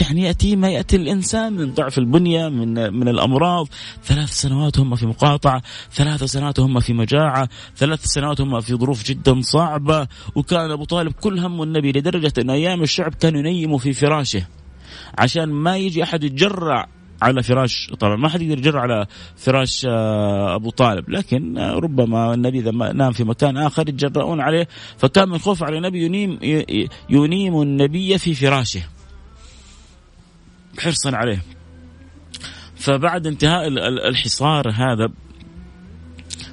يعني 0.00 0.22
يأتي 0.22 0.56
ما 0.56 0.68
يأتي 0.68 0.96
الإنسان 0.96 1.52
من 1.52 1.74
ضعف 1.74 1.98
البنية 1.98 2.48
من 2.48 2.92
من 2.94 3.08
الأمراض. 3.08 3.68
ثلاث 4.04 4.30
سنوات 4.30 4.78
هم 4.78 4.94
في 4.94 5.06
مقاطعة 5.06 5.62
ثلاث 5.92 6.24
سنوات 6.24 6.60
هم 6.60 6.80
في 6.80 6.92
مجاعة 6.92 7.48
ثلاث 7.76 8.04
سنوات 8.04 8.40
هم 8.40 8.60
في 8.60 8.74
ظروف 8.74 9.04
جدا 9.04 9.40
صعبة. 9.40 10.08
وكان 10.34 10.70
أبو 10.70 10.84
طالب 10.84 11.12
كل 11.12 11.38
هم 11.38 11.62
النبي 11.62 11.92
لدرجة 11.92 12.32
أن 12.38 12.50
أيام 12.50 12.82
الشعب 12.82 13.14
كانوا 13.14 13.40
ينيموا 13.40 13.78
في 13.78 13.92
فراشه. 13.92 14.46
عشان 15.18 15.48
ما 15.48 15.76
يجي 15.76 16.02
أحد 16.02 16.24
يتجرع 16.24 16.88
على 17.22 17.42
فراش 17.42 17.90
طبعا 18.00 18.16
ما 18.16 18.28
حد 18.28 18.42
يقدر 18.42 18.58
يجر 18.58 18.78
على 18.78 19.06
فراش 19.36 19.86
آه، 19.88 20.54
أبو 20.54 20.70
طالب. 20.70 21.10
لكن 21.10 21.58
ربما 21.58 22.34
النبي 22.34 22.58
إذا 22.58 22.70
نام 22.70 23.12
في 23.12 23.24
مكان 23.24 23.56
آخر 23.56 23.88
يتجرؤون 23.88 24.40
عليه. 24.40 24.68
فكان 24.98 25.28
من 25.28 25.38
خوف 25.38 25.62
على 25.62 25.78
النبي 25.78 26.04
ينيم 26.04 26.38
ينيم 27.10 27.62
النبي 27.62 28.18
في 28.18 28.34
فراشه. 28.34 28.82
حرصا 30.78 31.16
عليه. 31.16 31.42
فبعد 32.76 33.26
انتهاء 33.26 33.68
الحصار 34.08 34.70
هذا 34.70 35.08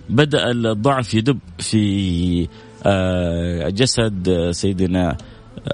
بدأ 0.10 0.52
الضعف 0.52 1.14
يدب 1.14 1.40
في 1.60 2.48
آه، 2.86 3.70
جسد 3.70 4.50
سيدنا 4.52 5.18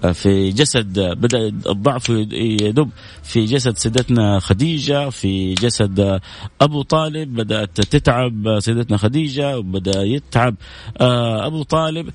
آه، 0.04 0.12
في 0.12 0.50
جسد 0.50 1.00
بدأ 1.00 1.48
الضعف 1.48 2.10
يدب 2.10 2.90
في 3.24 3.46
جسد 3.46 3.78
سيدتنا 3.78 4.40
خديجة 4.40 5.10
في 5.10 5.54
جسد 5.54 6.20
أبو 6.62 6.82
طالب 6.82 7.34
بدأت 7.34 7.82
تتعب 7.82 8.60
سيدتنا 8.60 8.98
خديجة 8.98 9.58
وبدأ 9.58 10.04
يتعب 10.04 10.56
آه، 11.02 11.48
أبو 11.48 11.64
طالب. 11.64 12.10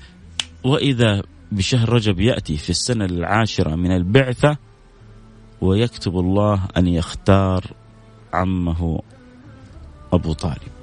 وإذا 0.63 1.21
بشهر 1.51 1.89
رجب 1.89 2.19
يأتي 2.19 2.57
في 2.57 2.69
السنة 2.69 3.05
العاشرة 3.05 3.75
من 3.75 3.91
البعثة 3.91 4.57
ويكتب 5.65 6.19
الله 6.19 6.59
أن 6.77 6.87
يختار 6.87 7.63
عمه 8.33 9.01
أبو 10.13 10.33
طالب. 10.33 10.75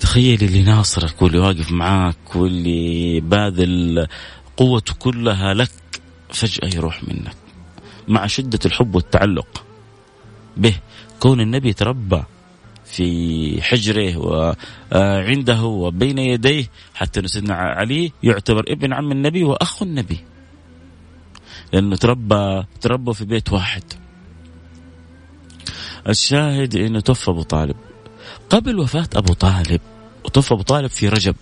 تخيل 0.00 0.44
اللي 0.44 0.62
ناصرك 0.62 1.22
واللي 1.22 1.38
واقف 1.38 1.72
معاك 1.72 2.36
واللي 2.36 3.20
باذل 3.20 4.06
قوته 4.56 4.94
كلها 4.94 5.54
لك 5.54 5.70
فجأة 6.28 6.68
يروح 6.76 7.04
منك. 7.04 7.36
مع 8.08 8.26
شدة 8.26 8.58
الحب 8.66 8.94
والتعلق 8.94 9.64
به 10.56 10.74
كون 11.20 11.40
النبي 11.40 11.72
تربى 11.72 12.22
في 12.84 13.62
حجره 13.62 14.16
وعنده 14.18 15.62
وبين 15.62 16.18
يديه 16.18 16.70
حتى 16.94 17.28
سيدنا 17.28 17.54
علي 17.54 18.12
يعتبر 18.22 18.64
ابن 18.68 18.92
عم 18.92 19.12
النبي 19.12 19.44
واخو 19.44 19.84
النبي. 19.84 20.18
لأنه 21.72 21.96
تربى 21.96 22.64
تربى 22.80 23.14
في 23.14 23.24
بيت 23.24 23.52
واحد. 23.52 23.82
الشاهد 26.08 26.76
انه 26.76 27.00
توفى 27.00 27.30
أبو 27.30 27.42
طالب. 27.42 27.76
قبل 28.50 28.78
وفاة 28.78 29.08
أبو 29.14 29.32
طالب 29.32 29.80
وتوفى 30.24 30.54
أبو 30.54 30.62
طالب 30.62 30.86
في 30.86 31.08
رجب 31.08 31.36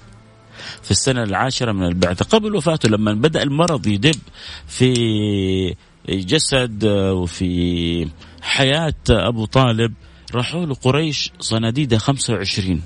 في 0.82 0.90
السنة 0.90 1.22
العاشرة 1.22 1.72
من 1.72 1.86
البعثة. 1.86 2.24
قبل 2.24 2.56
وفاته 2.56 2.88
لما 2.88 3.12
بدأ 3.14 3.42
المرض 3.42 3.86
يدب 3.86 4.20
في 4.66 5.74
جسد 6.08 6.84
وفي 6.84 8.08
حياة 8.42 8.94
أبو 9.10 9.44
طالب 9.44 9.94
راحوا 10.34 10.66
له 10.66 10.74
قريش 10.74 11.32
صناديد 11.40 11.96
25 11.96 12.82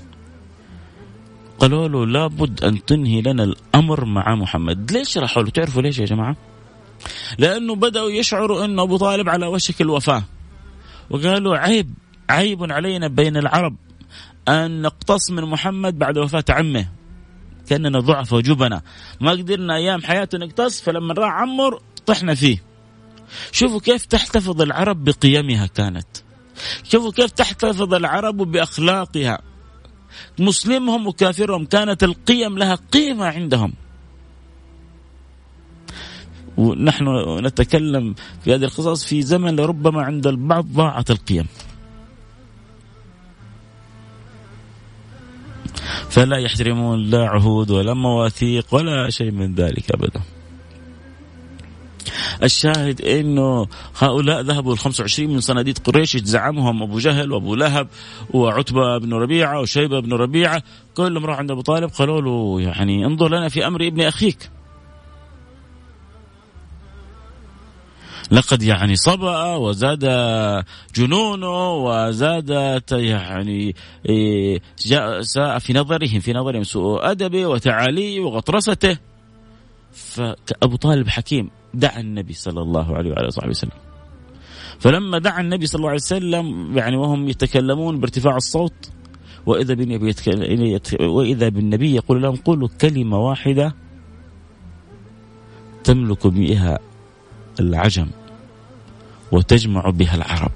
قالوا 1.59 1.87
له 1.87 2.05
لابد 2.05 2.63
أن 2.63 2.85
تنهي 2.85 3.21
لنا 3.21 3.43
الأمر 3.43 4.05
مع 4.05 4.35
محمد. 4.35 4.91
ليش 4.91 5.17
راحوا 5.17 5.43
له؟ 5.43 5.49
تعرفوا 5.49 5.81
ليش 5.81 5.99
يا 5.99 6.05
جماعة؟ 6.05 6.35
لأنه 7.37 7.75
بدأوا 7.75 8.09
يشعروا 8.09 8.65
أن 8.65 8.79
أبو 8.79 8.97
طالب 8.97 9.29
على 9.29 9.47
وشك 9.47 9.81
الوفاة. 9.81 10.23
وقالوا 11.09 11.57
عيب 11.57 11.93
عيب 12.29 12.71
علينا 12.71 13.07
بين 13.07 13.37
العرب 13.37 13.75
أن 14.47 14.81
نقتص 14.81 15.31
من 15.31 15.43
محمد 15.43 15.99
بعد 15.99 16.17
وفاة 16.17 16.45
عمه. 16.49 16.87
كأننا 17.69 17.99
ضعف 17.99 18.33
وجبنا 18.33 18.81
ما 19.21 19.31
قدرنا 19.31 19.75
أيام 19.75 20.01
حياته 20.01 20.37
نقتص 20.37 20.81
فلما 20.81 21.13
راح 21.13 21.31
عمر 21.31 21.81
طحنا 22.05 22.35
فيه. 22.35 22.63
شوفوا 23.51 23.79
كيف 23.79 24.05
تحتفظ 24.05 24.61
العرب 24.61 25.03
بقيمها 25.03 25.65
كانت. 25.65 26.07
شوفوا 26.83 27.11
كيف 27.11 27.31
تحتفظ 27.31 27.93
العرب 27.93 28.37
بأخلاقها. 28.37 29.41
مسلمهم 30.39 31.07
وكافرهم 31.07 31.65
كانت 31.65 32.03
القيم 32.03 32.57
لها 32.57 32.75
قيمة 32.75 33.25
عندهم. 33.25 33.73
ونحن 36.61 37.05
نتكلم 37.45 38.15
في 38.43 38.55
هذه 38.55 38.63
القصص 38.63 39.03
في 39.03 39.21
زمن 39.21 39.55
لربما 39.55 40.01
عند 40.01 40.27
البعض 40.27 40.65
ضاعت 40.65 41.11
القيم. 41.11 41.47
فلا 46.09 46.37
يحترمون 46.37 47.09
لا 47.09 47.29
عهود 47.29 47.71
ولا 47.71 47.93
مواثيق 47.93 48.73
ولا 48.73 49.09
شيء 49.09 49.31
من 49.31 49.55
ذلك 49.55 49.91
أبدا. 49.91 50.21
الشاهد 52.43 53.01
إنه 53.01 53.67
هؤلاء 53.97 54.41
ذهبوا 54.41 54.73
ال 54.73 54.79
25 54.79 55.29
من 55.29 55.39
صناديد 55.39 55.77
قريش 55.77 56.17
زعمهم 56.17 56.83
أبو 56.83 56.99
جهل 56.99 57.31
وأبو 57.31 57.55
لهب 57.55 57.87
وعتبة 58.33 58.97
بن 58.97 59.13
ربيعة 59.13 59.59
وشيبة 59.59 59.99
بن 59.99 60.13
ربيعة. 60.13 60.63
كلهم 60.97 61.25
راحوا 61.25 61.39
عند 61.39 61.51
أبو 61.51 61.61
طالب 61.61 61.89
قالوا 61.89 62.21
له 62.21 62.61
يعني 62.61 63.05
انظر 63.05 63.27
لنا 63.27 63.49
في 63.49 63.67
أمر 63.67 63.87
ابن 63.87 64.01
أخيك. 64.01 64.49
لقد 68.31 68.63
يعني 68.63 68.95
صبأ 68.95 69.55
وزاد 69.55 70.05
جنونه 70.95 71.73
وزادت 71.73 72.91
يعني 72.91 73.75
إيه، 74.09 74.61
ساء 75.21 75.59
في 75.59 75.73
نظرهم 75.73 76.19
في 76.19 76.33
نظرهم 76.33 76.63
سوء 76.63 77.11
أدبه 77.11 77.45
وتعاليه 77.45 78.19
وغطرسته. 78.19 78.97
فأبو 79.91 80.75
طالب 80.75 81.07
حكيم 81.07 81.49
دعا 81.73 81.99
النبي 81.99 82.33
صلى 82.33 82.61
الله 82.61 82.95
عليه 82.95 83.11
وعلى 83.11 83.31
صحبه 83.31 83.49
وسلم. 83.49 83.71
فلما 84.79 85.19
دعا 85.19 85.41
النبي 85.41 85.65
صلى 85.65 85.79
الله 85.79 85.89
عليه 85.89 85.99
وسلم 85.99 86.77
يعني 86.77 86.97
وهم 86.97 87.29
يتكلمون 87.29 87.99
بارتفاع 87.99 88.35
الصوت 88.35 88.91
وإذا 89.45 89.73
بالنبي 89.73 90.15
وإذا 90.99 91.49
بالنبي 91.49 91.95
يقول 91.95 92.21
لهم 92.21 92.35
قولوا 92.35 92.67
كلمة 92.81 93.19
واحدة 93.19 93.75
تملك 95.83 96.27
بها 96.27 96.79
العجم. 97.59 98.07
وتجمع 99.31 99.89
بها 99.89 100.15
العرب. 100.15 100.51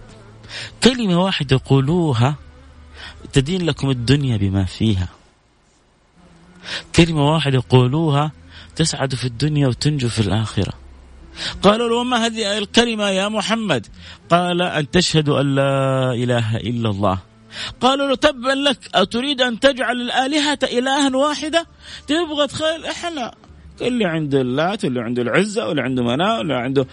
كلمة 0.84 1.24
واحدة 1.24 1.62
قولوها 1.66 2.36
تدين 3.34 3.66
لكم 3.66 3.90
الدنيا 3.90 4.38
بما 4.38 4.66
فيها. 4.66 5.08
كلمة 6.96 7.32
واحدة 7.34 7.64
قولوها 7.70 8.32
تسعدوا 8.76 9.18
في 9.18 9.26
الدنيا 9.26 9.68
وتنجوا 9.68 10.10
في 10.10 10.20
الآخرة. 10.20 10.74
قالوا 11.62 11.90
له 11.90 11.96
وما 11.96 12.26
هذه 12.26 12.58
الكلمة 12.58 13.10
يا 13.10 13.28
محمد؟ 13.30 13.88
قال 14.30 14.62
أن 14.62 14.92
تشهد 14.92 15.30
أن 15.30 15.56
لا 15.56 16.14
إله 16.14 16.58
إلا 16.58 16.90
الله. 16.90 17.20
قالوا 17.82 18.08
له 18.08 18.16
تبا 18.16 18.52
لك 18.52 18.80
أتريد 18.96 19.42
أن 19.42 19.60
تجعل 19.60 20.02
الآلهة 20.02 20.60
إلها 20.64 21.16
واحدة؟ 21.16 21.68
تبغى 22.08 22.48
تخيل 22.48 22.86
إحنا 22.86 23.34
اللي 23.82 24.06
عنده 24.06 24.42
اللات 24.42 24.86
واللي 24.86 25.02
عنده 25.02 25.22
العزة 25.22 25.68
واللي 25.68 25.82
عنده 25.82 26.04
مناء 26.04 26.38
واللي 26.38 26.54
عنده 26.54 26.86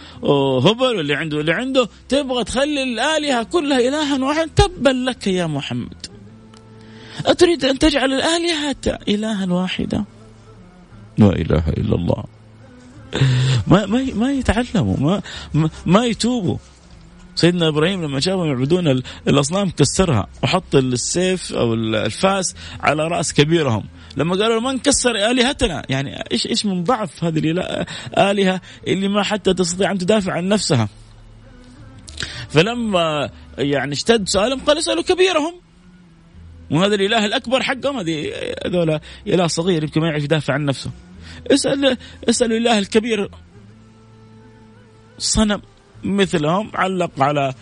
هبل 0.64 0.96
واللي 0.96 1.14
عنده 1.14 1.40
اللي 1.40 1.52
عنده 1.52 1.88
تبغى 2.08 2.44
تخلي 2.44 2.82
الآلهة 2.82 3.42
كلها 3.42 3.78
إلها 3.78 4.24
واحد 4.24 4.50
تبا 4.56 4.90
لك 4.90 5.26
يا 5.26 5.46
محمد. 5.46 6.06
أتريد 7.26 7.64
أن 7.64 7.78
تجعل 7.78 8.12
الآلهة 8.12 8.98
إلها 9.08 9.52
واحدة 9.52 10.04
لا 11.18 11.28
إله 11.28 11.68
إلا 11.68 11.94
الله. 11.94 12.24
ما 13.66 13.86
ما 13.86 14.14
ما 14.14 14.32
يتعلموا 14.32 14.96
ما 14.98 15.22
ما, 15.54 15.70
ما 15.86 16.04
يتوبوا. 16.04 16.56
سيدنا 17.34 17.68
إبراهيم 17.68 18.04
لما 18.04 18.20
شافهم 18.20 18.46
يعبدون 18.46 19.02
الأصنام 19.28 19.70
كسرها 19.70 20.26
وحط 20.42 20.74
السيف 20.74 21.52
أو 21.52 21.74
الفاس 21.74 22.54
على 22.80 23.08
رأس 23.08 23.32
كبيرهم. 23.32 23.84
لما 24.16 24.36
قالوا 24.36 24.60
من 24.60 24.78
كسر 24.78 25.30
آلهتنا 25.30 25.82
يعني 25.88 26.24
إيش 26.32 26.46
إيش 26.46 26.66
من 26.66 26.84
ضعف 26.84 27.24
هذه 27.24 27.38
الالهه 27.38 28.60
اللي 28.88 29.08
ما 29.08 29.22
حتى 29.22 29.54
تستطيع 29.54 29.90
أن 29.90 29.98
تدافع 29.98 30.32
عن 30.32 30.48
نفسها. 30.48 30.88
فلما 32.48 33.30
يعني 33.58 33.92
اشتد 33.92 34.28
سؤالهم 34.28 34.60
قال 34.60 34.78
اسألوا 34.78 35.02
كبيرهم. 35.02 35.54
وهذا 36.70 36.94
الإله 36.94 37.24
الأكبر 37.24 37.62
حقهم؟ 37.62 37.96
هذه 37.96 38.32
هذول 38.66 39.00
إله 39.26 39.46
صغير 39.46 39.82
يمكن 39.82 40.00
ما 40.00 40.06
يعرف 40.06 40.24
يدافع 40.24 40.54
عن 40.54 40.64
نفسه. 40.64 40.90
اسال 41.50 41.96
اسأل 42.28 42.52
الله 42.52 42.78
الكبير. 42.78 43.30
صنم. 45.18 45.62
مثلهم 46.04 46.70
علق 46.74 47.10
على 47.22 47.54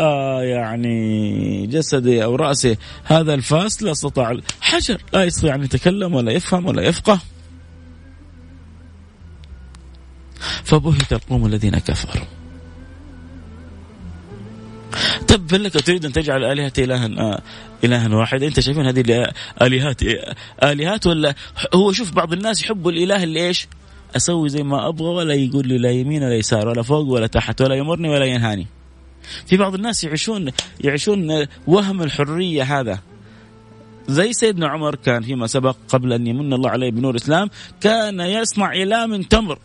آه 0.00 0.42
يعني 0.42 1.66
جسده 1.66 2.24
أو 2.24 2.36
رأسه 2.36 2.76
هذا 3.04 3.34
الفاس 3.34 3.82
لا 3.82 3.92
استطاع 3.92 4.36
حجر 4.60 5.02
لا 5.12 5.24
يستطيع 5.24 5.54
أن 5.54 5.62
يتكلم 5.62 6.14
ولا 6.14 6.32
يفهم 6.32 6.66
ولا 6.66 6.82
يفقه. 6.82 7.20
فبهت 10.64 11.12
القوم 11.12 11.46
الذين 11.46 11.78
كفروا. 11.78 12.24
تبا 15.26 15.56
لك 15.56 15.72
تريد 15.72 16.04
أن 16.04 16.12
تجعل 16.12 16.44
الهه 16.44 16.72
إلها 16.78 17.06
آه 17.06 17.42
إلها 17.84 18.16
واحد؟ 18.16 18.42
أنت 18.42 18.60
شايفين 18.60 18.86
هذه 18.86 19.32
آلهات 19.62 20.00
آلهات 20.62 21.06
ولا 21.06 21.34
هو 21.74 21.92
شوف 21.92 22.12
بعض 22.12 22.32
الناس 22.32 22.62
يحبوا 22.62 22.90
الإله 22.90 23.22
اللي 23.22 23.46
إيش؟ 23.46 23.68
أسوي 24.16 24.48
زي 24.48 24.62
ما 24.62 24.88
أبغى 24.88 25.08
ولا 25.08 25.34
يقول 25.34 25.68
لي 25.68 25.78
لا 25.78 25.90
يمين 25.90 26.22
ولا 26.22 26.36
يسار 26.36 26.68
ولا 26.68 26.82
فوق 26.82 27.06
ولا 27.06 27.26
تحت 27.26 27.62
ولا 27.62 27.74
يمرني 27.74 28.08
ولا 28.08 28.24
ينهاني. 28.24 28.66
في 29.46 29.56
بعض 29.56 29.74
الناس 29.74 30.04
يعيشون 30.04 30.50
يعيشون 30.80 31.46
وهم 31.66 32.02
الحرية 32.02 32.62
هذا. 32.62 32.98
زي 34.08 34.32
سيدنا 34.32 34.68
عمر 34.68 34.94
كان 34.94 35.22
فيما 35.22 35.46
سبق 35.46 35.76
قبل 35.88 36.12
أن 36.12 36.26
يمن 36.26 36.52
الله 36.52 36.70
عليه 36.70 36.90
بنور 36.90 37.10
الإسلام 37.10 37.50
كان 37.80 38.20
يصنع 38.20 38.72
اله 38.72 39.06
من 39.06 39.28
تمر 39.28 39.58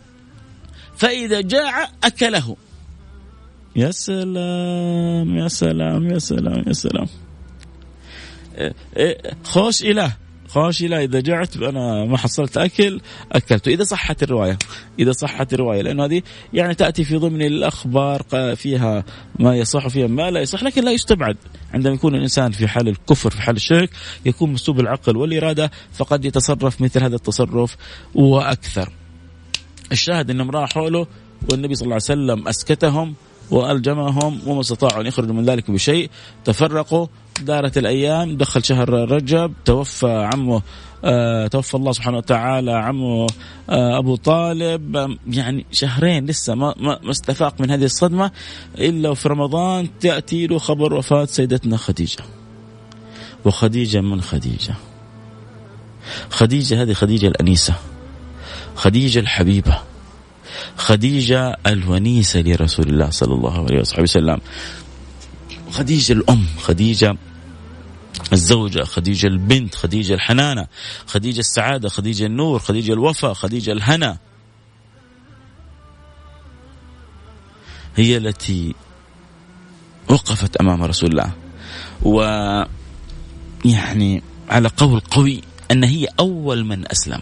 فإذا 0.98 1.42
جاع 1.42 1.90
أكله. 2.04 2.58
يا 3.76 3.92
سلام 3.92 5.38
يا 5.38 5.48
سلام 5.48 6.12
يا 6.12 6.20
سلام 6.20 6.64
يا 6.68 6.74
سلام. 6.74 7.08
خوش 9.44 9.84
إله 9.84 10.14
خوش 10.54 10.84
إله 10.84 11.04
إذا 11.04 11.20
جعت 11.20 11.58
أنا 11.58 12.06
ما 12.06 12.18
حصلت 12.18 12.58
أكل 12.58 13.02
أكلته. 13.32 13.70
إذا 13.70 13.84
صحت 13.84 14.24
الرواية 14.24 14.58
إذا 15.00 15.12
صحت 15.12 15.54
الرواية 15.54 15.82
لأنه 15.82 16.06
هذه 16.06 16.22
يعني 16.54 16.76
تأتي 16.76 17.04
في 17.04 17.18
ضمن 17.18 17.42
الأخبار 17.42 18.24
فيها 18.56 19.04
ما 19.40 19.56
يصح 19.56 19.86
وفيها 19.86 20.08
ما 20.08 20.32
لا 20.32 20.42
يصح 20.42 20.64
لكن 20.64 20.84
لا 20.84 20.92
يستبعد. 20.92 21.38
عندما 21.74 21.94
يكون 21.94 22.16
الإنسان 22.16 22.52
في 22.52 22.68
حال 22.68 22.88
الكفر 22.88 23.30
في 23.30 23.42
حال 23.42 23.56
الشرك 23.56 23.90
يكون 24.26 24.54
مسلوب 24.54 24.80
العقل 24.80 25.18
والإرادة 25.18 25.72
فقد 25.94 26.26
يتصرف 26.26 26.82
مثل 26.82 27.04
هذا 27.04 27.16
التصرف 27.16 27.78
وأكثر. 28.16 28.90
الشاهد 29.92 30.30
أنهم 30.30 30.52
راحوا 30.52 30.90
له 30.90 31.08
والنبي 31.52 31.76
صلى 31.76 31.86
الله 31.86 31.94
عليه 31.94 32.04
وسلم 32.04 32.48
أسكتهم 32.48 33.16
وألجمهم 33.52 34.40
وما 34.48 34.62
استطاعوا 34.62 35.02
أن 35.02 35.08
يخرجوا 35.08 35.34
من 35.34 35.46
ذلك 35.46 35.72
بشيء. 35.72 36.10
تفرقوا 36.46 37.08
دارت 37.42 37.78
الأيام 37.78 38.38
دخل 38.38 38.64
شهر 38.64 38.90
رجب 38.90 39.54
توفى 39.66 40.30
عمه 40.34 40.62
آه 41.06 41.48
توفى 41.48 41.76
الله 41.76 41.92
سبحانه 41.92 42.18
وتعالى 42.18 42.72
عمه 42.72 43.28
آه 43.70 43.98
أبو 44.00 44.16
طالب. 44.16 45.18
يعني 45.28 45.66
شهرين 45.72 46.26
لسه 46.26 46.56
ما, 46.56 46.76
ما 46.78 47.12
استفاق 47.12 47.62
من 47.62 47.72
هذه 47.72 47.84
الصدمة 47.84 48.32
إلا 48.78 49.10
وفي 49.10 49.30
رمضان 49.30 49.88
تأتي 50.00 50.48
له 50.48 50.58
خبر 50.58 50.94
وفاة 50.94 51.26
سيدتنا 51.26 51.78
خديجة. 51.78 52.24
وخديجة 53.46 54.02
من 54.02 54.22
خديجة؟ 54.22 54.76
خديجة 56.30 56.82
هذه 56.82 56.94
خديجة 56.94 57.28
الأنيسة 57.28 57.74
خديجة 58.76 59.20
الحبيبة. 59.20 59.93
خديجة 60.78 61.58
الونيسة 61.68 62.40
لرسول 62.40 62.90
الله 62.90 63.10
صلى 63.10 63.34
الله 63.34 63.66
عليه 63.66 63.80
وصحبه 63.80 64.04
وسلم. 64.04 64.42
خديجة 65.72 66.14
الأم 66.14 66.46
خديجة 66.62 67.18
الزوجة 68.34 68.84
خديجة 68.84 69.28
البنت 69.28 69.76
خديجة 69.76 70.14
الحنانة 70.14 70.68
خديجة 71.08 71.40
السعادة 71.40 71.90
خديجة 71.90 72.26
النور 72.26 72.60
خديجة 72.60 72.94
الوفاء 72.94 73.34
خديجة 73.34 73.72
الهنا. 73.72 74.18
هي 77.96 78.18
التي 78.18 78.76
وقفت 80.10 80.56
أمام 80.58 80.84
رسول 80.84 81.10
الله. 81.10 81.32
و 82.02 82.22
يعني 83.66 84.24
على 84.50 84.70
قول 84.78 85.00
قوي 85.00 85.42
أن 85.72 85.84
هي 85.84 86.08
أول 86.20 86.66
من 86.66 86.92
أسلم. 86.92 87.22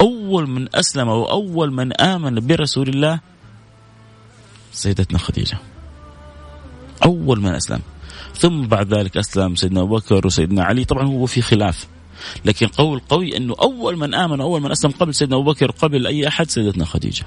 أول 0.00 0.48
من 0.48 0.76
أسلم 0.76 1.08
وأول 1.08 1.72
من 1.72 2.00
آمن 2.00 2.46
برسول 2.46 2.88
الله 2.88 3.20
سيدتنا 4.72 5.18
خديجة. 5.18 5.58
أول 7.04 7.40
من 7.40 7.54
أسلم. 7.54 7.80
ثم 8.38 8.62
بعد 8.62 8.94
ذلك 8.94 9.16
أسلم 9.16 9.54
سيدنا 9.54 9.80
أبو 9.80 9.96
بكر 9.96 10.26
وسيدنا 10.26 10.64
علي. 10.64 10.84
طبعا 10.84 11.06
هو 11.06 11.26
في 11.26 11.42
خلاف 11.42 11.86
لكن 12.44 12.66
قول 12.66 13.00
قوي 13.00 13.36
أنه 13.36 13.54
أول 13.62 13.96
من 13.96 14.14
آمن 14.14 14.40
أول 14.40 14.60
من 14.62 14.70
أسلم 14.70 14.90
قبل 14.90 15.14
سيدنا 15.14 15.36
أبو 15.36 15.52
بكر 15.52 15.70
قبل 15.70 16.06
أي 16.06 16.28
أحد 16.28 16.50
سيدتنا 16.50 16.84
خديجة. 16.84 17.24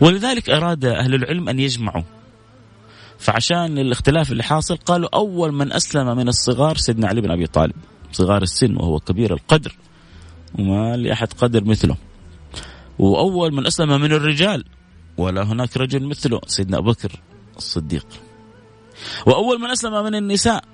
ولذلك 0.00 0.50
أراد 0.50 0.84
أهل 0.84 1.14
العلم 1.14 1.48
أن 1.48 1.60
يجمعوا. 1.60 2.02
فعشان 3.18 3.78
الاختلاف 3.78 4.32
اللي 4.32 4.42
حاصل 4.42 4.76
قالوا 4.76 5.08
أول 5.14 5.52
من 5.52 5.72
أسلم 5.72 6.16
من 6.16 6.28
الصغار 6.28 6.76
سيدنا 6.76 7.08
علي 7.08 7.20
بن 7.20 7.30
أبي 7.30 7.46
طالب. 7.46 7.74
صغار 8.12 8.42
السن 8.42 8.76
وهو 8.76 9.00
كبير 9.00 9.34
القدر. 9.34 9.76
وما 10.58 10.96
لأحد 10.96 11.32
قدر 11.32 11.64
مثله. 11.64 11.96
وأول 12.98 13.54
من 13.54 13.66
أسلم 13.66 14.00
من 14.00 14.12
الرجال 14.12 14.64
ولا 15.16 15.42
هناك 15.42 15.76
رجل 15.76 16.02
مثله 16.02 16.40
سيدنا 16.46 16.78
أبو 16.78 16.90
بكر 16.90 17.20
الصديق. 17.56 18.06
وأول 19.26 19.60
من 19.60 19.70
أسلم 19.70 20.04
من 20.04 20.14
النساء 20.14 20.64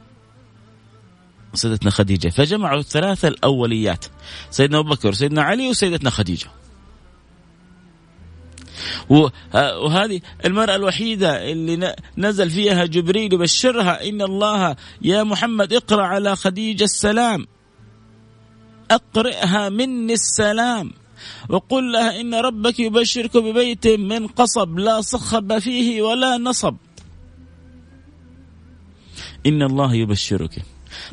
سيدتنا 1.55 1.91
خديجة. 1.91 2.29
فجمعوا 2.29 2.79
الثلاثة 2.79 3.29
الأوليات 3.29 4.05
سيدنا 4.51 4.79
أبو 4.79 4.91
بكر 4.91 5.13
سيدنا 5.13 5.43
علي 5.43 5.71
وسيدتنا 5.71 6.11
خديجة. 6.11 6.47
وهذه 9.09 10.21
المرأة 10.45 10.77
الوحيدة 10.77 11.53
اللي 11.53 11.97
نزل 12.19 12.51
فيها 12.51 12.85
جبريل 12.85 13.33
يبشرها 13.33 14.09
إن 14.09 14.23
الله 14.23 14.77
يا 15.03 15.23
محمد 15.23 15.73
اقرأ 15.73 16.03
على 16.03 16.37
خديجة 16.37 16.85
السلام. 16.85 17.47
أقرئها 18.91 19.69
مني 19.69 20.13
السلام 20.13 20.91
وقل 21.49 21.93
لها 21.93 22.21
إن 22.21 22.35
ربك 22.35 22.81
يبشرك 22.81 23.37
ببيت 23.37 23.87
من 23.87 24.27
قصب 24.27 24.79
لا 24.79 25.01
صخب 25.01 25.59
فيه 25.59 26.03
ولا 26.03 26.39
نصب. 26.39 26.77
إن 29.47 29.63
الله 29.63 29.95
يبشرك. 29.95 30.63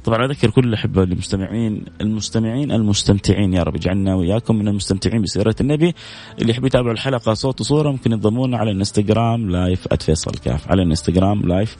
طبعا 0.03 0.25
أذكر 0.25 0.49
كل 0.49 0.67
الاحبه 0.67 1.03
المستمعين 1.03 1.85
المستمعين 2.01 2.71
المستمتعين 2.71 3.53
يا 3.53 3.63
رب. 3.63 3.75
اجعلنا 3.75 4.15
وإياكم 4.15 4.55
من 4.55 4.67
المستمتعين 4.67 5.21
بسيرة 5.21 5.55
النبي. 5.61 5.95
اللي 6.41 6.51
يحب 6.51 6.65
يتابع 6.65 6.91
الحلقة 6.91 7.33
صوت 7.33 7.61
وصورة 7.61 7.91
ممكن 7.91 8.11
ينضمونا 8.11 8.57
على 8.57 8.71
الانستغرام 8.71 9.49
live 9.49 9.87
@فيصل 9.93 10.31
كاف. 10.31 10.71
على 10.71 10.81
الانستغرام 10.81 11.41
live 11.41 11.77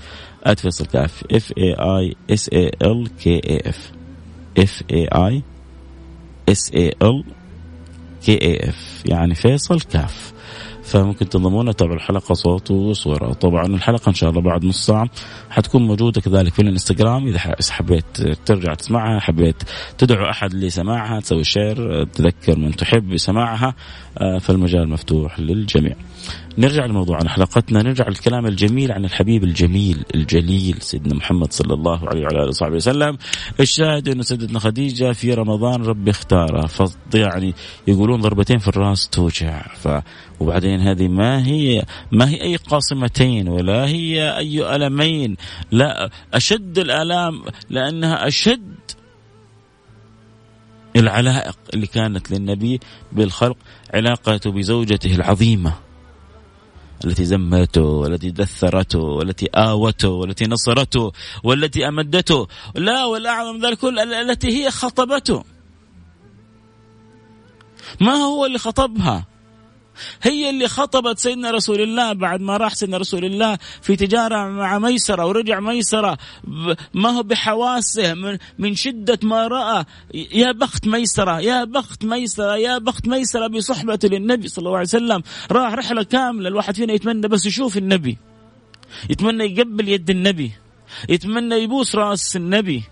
@فيصل 0.57 0.86
كاف. 0.86 1.23
F 1.31 1.53
A 1.57 1.73
I 1.73 2.15
S 2.29 2.49
A 2.53 2.71
L 2.81 3.07
K 3.23 3.41
A 3.49 3.69
F 3.69 3.91
F 4.57 4.83
A 4.91 5.07
I 5.07 5.43
S 6.49 6.71
A 6.73 6.93
L 7.01 7.23
K 8.25 8.41
A 8.41 8.69
F 8.69 9.03
يعني 9.05 9.36
فيصل 9.36 9.81
كاف. 9.81 10.33
فممكن 10.83 11.29
تنضمونا 11.29 11.71
تابعوا 11.71 11.95
الحلقة 11.95 12.33
صوت 12.33 12.71
وصورة. 12.71 13.33
طبعا 13.33 13.65
الحلقة 13.65 14.10
إن 14.10 14.13
شاء 14.13 14.29
الله 14.29 14.41
بعد 14.41 14.65
نص 14.65 14.86
ساعة 14.86 15.10
حتكون 15.49 15.88
موجودة 15.88 16.21
كذلك 16.21 16.53
في 16.53 16.62
الانستغرام. 16.62 17.27
إذا 17.27 17.39
حبيت 17.69 18.21
ترجع 18.45 18.73
تسمعها 18.73 19.19
حبيت 19.19 19.63
تدعو 19.97 20.29
أحد 20.29 20.53
لسماعها 20.53 21.19
تسوي 21.19 21.43
share 21.43 22.03
تذكر 22.03 22.60
من 22.60 22.75
تحب 22.75 23.10
بسماعها. 23.10 23.67
آه، 23.67 23.73
فالمجال 24.41 24.89
مفتوح 24.89 25.39
للجميع. 25.39 25.95
نرجع 26.58 26.86
لموضوعنا 26.86 27.30
حلقتنا 27.30 27.84
نرجع 27.84 28.08
للكلام 28.08 28.45
الجميل 28.45 28.91
عن 28.91 29.06
الحبيب 29.06 29.43
الجميل 29.43 30.06
الجليل 30.15 30.75
سيدنا 30.80 31.15
محمد 31.15 31.53
صلى 31.53 31.73
الله 31.73 32.10
عليه 32.10 32.21
وعلى 32.21 32.39
آله 32.39 32.47
وصحبه 32.47 32.75
وسلم. 32.75 33.17
الشاهد 33.60 34.10
أنه 34.10 34.21
سيدتنا 34.21 34.60
خديجة 34.60 35.12
في 35.12 35.34
رمضان 35.34 35.84
ربي 35.84 36.12
اختارها 36.12 36.67
يعني 37.13 37.53
يقولون 37.88 38.21
ضربتين 38.21 38.58
في 38.58 38.67
الراس 38.67 39.10
توجع. 39.10 39.62
ف 39.62 39.88
وبعدين 40.39 40.80
هذه 40.80 41.08
ما 41.08 41.47
هي 41.47 41.84
ما 42.12 42.30
هي 42.30 42.41
أي 42.41 42.56
قاصمتين 42.56 43.47
ولا 43.47 43.86
هي 43.86 44.38
أي 44.38 44.75
ألمين. 44.75 45.36
لا 45.71 46.10
أشد 46.34 46.80
الآلام 46.80 47.41
لأنها 47.69 48.27
أشد 48.27 48.77
العلائق 50.99 51.57
اللي 51.73 51.88
كانت 51.88 52.31
للنبي 52.31 52.79
بالخلق 53.12 53.57
علاقته 53.93 54.51
بزوجته 54.51 55.15
العظيمة 55.15 55.73
التي 57.05 57.25
زمته 57.25 57.81
والتي 57.81 58.31
دثرته 58.31 58.99
والتي 58.99 59.45
آوته 59.45 60.10
والتي 60.10 60.45
نصرته 60.45 61.12
والتي 61.43 61.88
أمدته 61.88 62.47
لا 62.75 63.05
والأعظم 63.05 63.65
ذلك 63.65 63.83
التي 63.83 64.47
هي 64.47 64.71
خطبته. 64.71 65.43
ما 68.01 68.13
هو 68.13 68.45
اللي 68.45 68.57
خطبها؟ 68.57 69.25
هي 70.21 70.49
اللي 70.49 70.67
خطبت 70.67 71.19
سيدنا 71.19 71.51
رسول 71.51 71.81
الله 71.81 72.13
بعد 72.13 72.41
ما 72.41 72.57
راح 72.57 72.73
سيدنا 72.75 72.97
رسول 72.97 73.25
الله 73.25 73.57
في 73.81 73.95
تجارة 73.95 74.49
مع 74.49 74.79
ميسرة 74.79 75.25
ورجع 75.25 75.60
ميسرة 75.60 76.17
ما 76.93 77.10
هو 77.10 77.23
بحواسه 77.23 78.13
من, 78.13 78.38
من 78.60 78.75
شدة 78.75 79.19
ما 79.23 79.47
رأى. 79.47 79.86
يا 80.13 80.51
بخت 80.51 80.88
ميسرة 80.88 81.39
يا 81.39 81.63
بخت 81.63 82.05
ميسرة 82.05 82.57
يا 82.57 82.77
بخت 82.77 83.07
ميسرة 83.07 83.47
بصحبته 83.47 84.07
للنبي 84.07 84.47
صلى 84.47 84.65
الله 84.65 84.77
عليه 84.77 84.88
وسلم. 84.88 85.23
راح 85.51 85.73
رحلة 85.73 86.03
كاملة 86.03 86.47
الواحد 86.49 86.75
فينا 86.75 86.93
يتمنى 86.93 87.27
بس 87.27 87.45
يشوف 87.45 87.77
النبي. 87.77 88.17
يتمنى 89.10 89.43
يقبل 89.43 89.89
يد 89.89 90.10
النبي. 90.10 90.51
يتمنى 91.10 91.55
يبوس 91.55 91.95
رأس 91.95 92.36
النبي. 92.36 92.83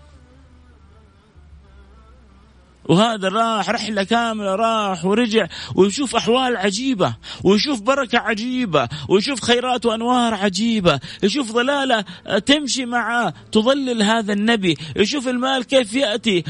وهذا 2.88 3.28
راح 3.28 3.70
رحلة 3.70 4.02
كاملة 4.02 4.54
راح 4.54 5.04
ورجع 5.04 5.46
ويشوف 5.74 6.16
أحوال 6.16 6.56
عجيبة 6.56 7.14
ويشوف 7.44 7.82
بركة 7.82 8.18
عجيبة 8.18 8.88
ويشوف 9.08 9.40
خيرات 9.44 9.86
وأنوار 9.86 10.34
عجيبة 10.34 11.00
يشوف 11.22 11.52
ظلالة 11.52 12.04
تمشي 12.46 12.86
معه 12.86 13.34
تظلل 13.52 14.02
هذا 14.02 14.32
النبي 14.32 14.76
يشوف 14.96 15.28
المال 15.28 15.64
كيف 15.64 15.94
يأتي 15.94 16.44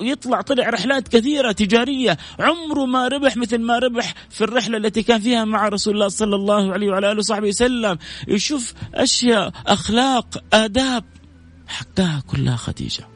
يطلع 0.00 0.40
طلع 0.40 0.68
رحلات 0.70 1.08
كثيرة 1.08 1.52
تجارية 1.52 2.18
عمره 2.40 2.86
ما 2.86 3.08
ربح 3.08 3.36
مثل 3.36 3.58
ما 3.58 3.78
ربح 3.78 4.14
في 4.30 4.44
الرحلة 4.44 4.76
التي 4.76 5.02
كان 5.02 5.20
فيها 5.20 5.44
مع 5.44 5.68
رسول 5.68 5.94
الله 5.94 6.08
صلى 6.08 6.36
الله 6.36 6.72
عليه 6.72 6.88
وعلى 6.88 7.12
آله 7.12 7.18
وصحبه 7.18 7.48
وسلم. 7.48 7.98
يشوف 8.28 8.74
أشياء 8.94 9.52
أخلاق 9.66 10.44
آداب. 10.52 11.04
حكاها 11.66 12.22
كلها 12.26 12.56
خديجة. 12.56 13.13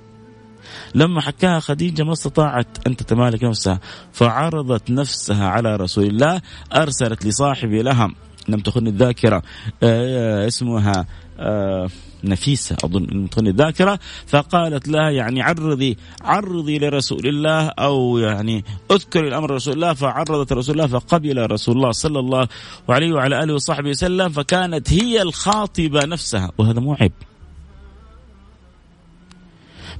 لما 0.95 1.21
حكاها 1.21 1.61
خديجة 1.61 2.03
ما 2.03 2.13
استطاعت 2.13 2.87
أن 2.87 2.97
تتمالك 2.97 3.45
نفسها 3.45 3.81
فعرضت 4.13 4.91
نفسها 4.91 5.49
على 5.49 5.77
رسول 5.77 6.05
الله 6.05 6.41
أرسلت 6.75 7.27
لصاحبي 7.27 7.83
لها. 7.83 8.11
لم 8.49 8.61
تخن 8.61 8.87
الذاكرة. 8.87 9.43
آه 9.83 10.47
اسمها 10.47 11.07
آه 11.39 11.89
نفيسة 12.25 12.77
أظن 12.85 13.07
لم 13.13 13.27
تخن 13.27 13.47
الذاكرة. 13.47 13.99
فقالت 14.27 14.89
لها 14.89 15.11
يعني 15.11 15.43
عرضي 15.43 15.97
عرضي 16.23 16.79
لرسول 16.79 17.27
الله 17.27 17.69
أو 17.69 18.19
يعني 18.19 18.65
اذكري 18.91 19.29
الأمر 19.29 19.51
رسول 19.51 19.75
الله. 19.75 19.93
فعرضت 19.93 20.53
رسول 20.53 20.75
الله 20.75 20.87
فقبل 20.87 21.51
رسول 21.51 21.77
الله 21.77 21.91
صلى 21.91 22.19
الله 22.19 22.49
عليه 22.89 23.13
وعلى 23.13 23.43
آله 23.43 23.55
وصحبه 23.55 23.89
وسلم 23.89 24.29
فكانت 24.29 24.93
هي 24.93 25.23
الخاطبة 25.23 26.05
نفسها. 26.05 26.51
وهذا 26.59 26.81
مو 26.81 26.95
عيب 26.95 27.13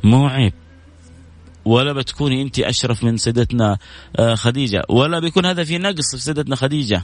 مو 0.05 0.27
عيب 0.27 0.53
ولا 1.65 1.93
بتكوني 1.93 2.43
انت 2.43 2.59
اشرف 2.59 3.05
من 3.05 3.17
سيدتنا 3.17 3.79
آه، 4.17 4.35
خديجة. 4.35 4.83
ولا 4.89 5.19
بيكون 5.21 5.47
هذا 5.47 5.65
في 5.65 5.79
نقص 5.79 6.15
في 6.15 6.23
سيدتنا 6.23 6.57
خديجة. 6.57 7.03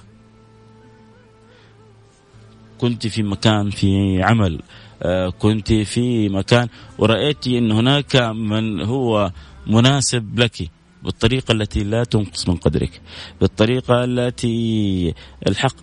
كنت 2.79 3.07
في 3.07 3.23
مكان 3.23 3.71
في 3.71 4.23
عمل 4.23 4.61
آه، 5.03 5.29
كنت 5.29 5.73
في 5.73 6.29
مكان 6.29 6.69
ورأيت 6.99 7.47
أن 7.47 7.73
هناك 7.73 8.17
من 8.17 8.81
هو 8.81 9.33
مناسب 9.67 10.39
لك. 10.39 10.71
بالطريقة 11.03 11.53
التي 11.53 11.85
لا 11.85 12.05
تنقص 12.05 12.49
من 12.49 12.57
قدرك. 12.57 13.01
بالطريقة 13.41 14.05
التي 14.05 15.15
الحق. 15.49 15.77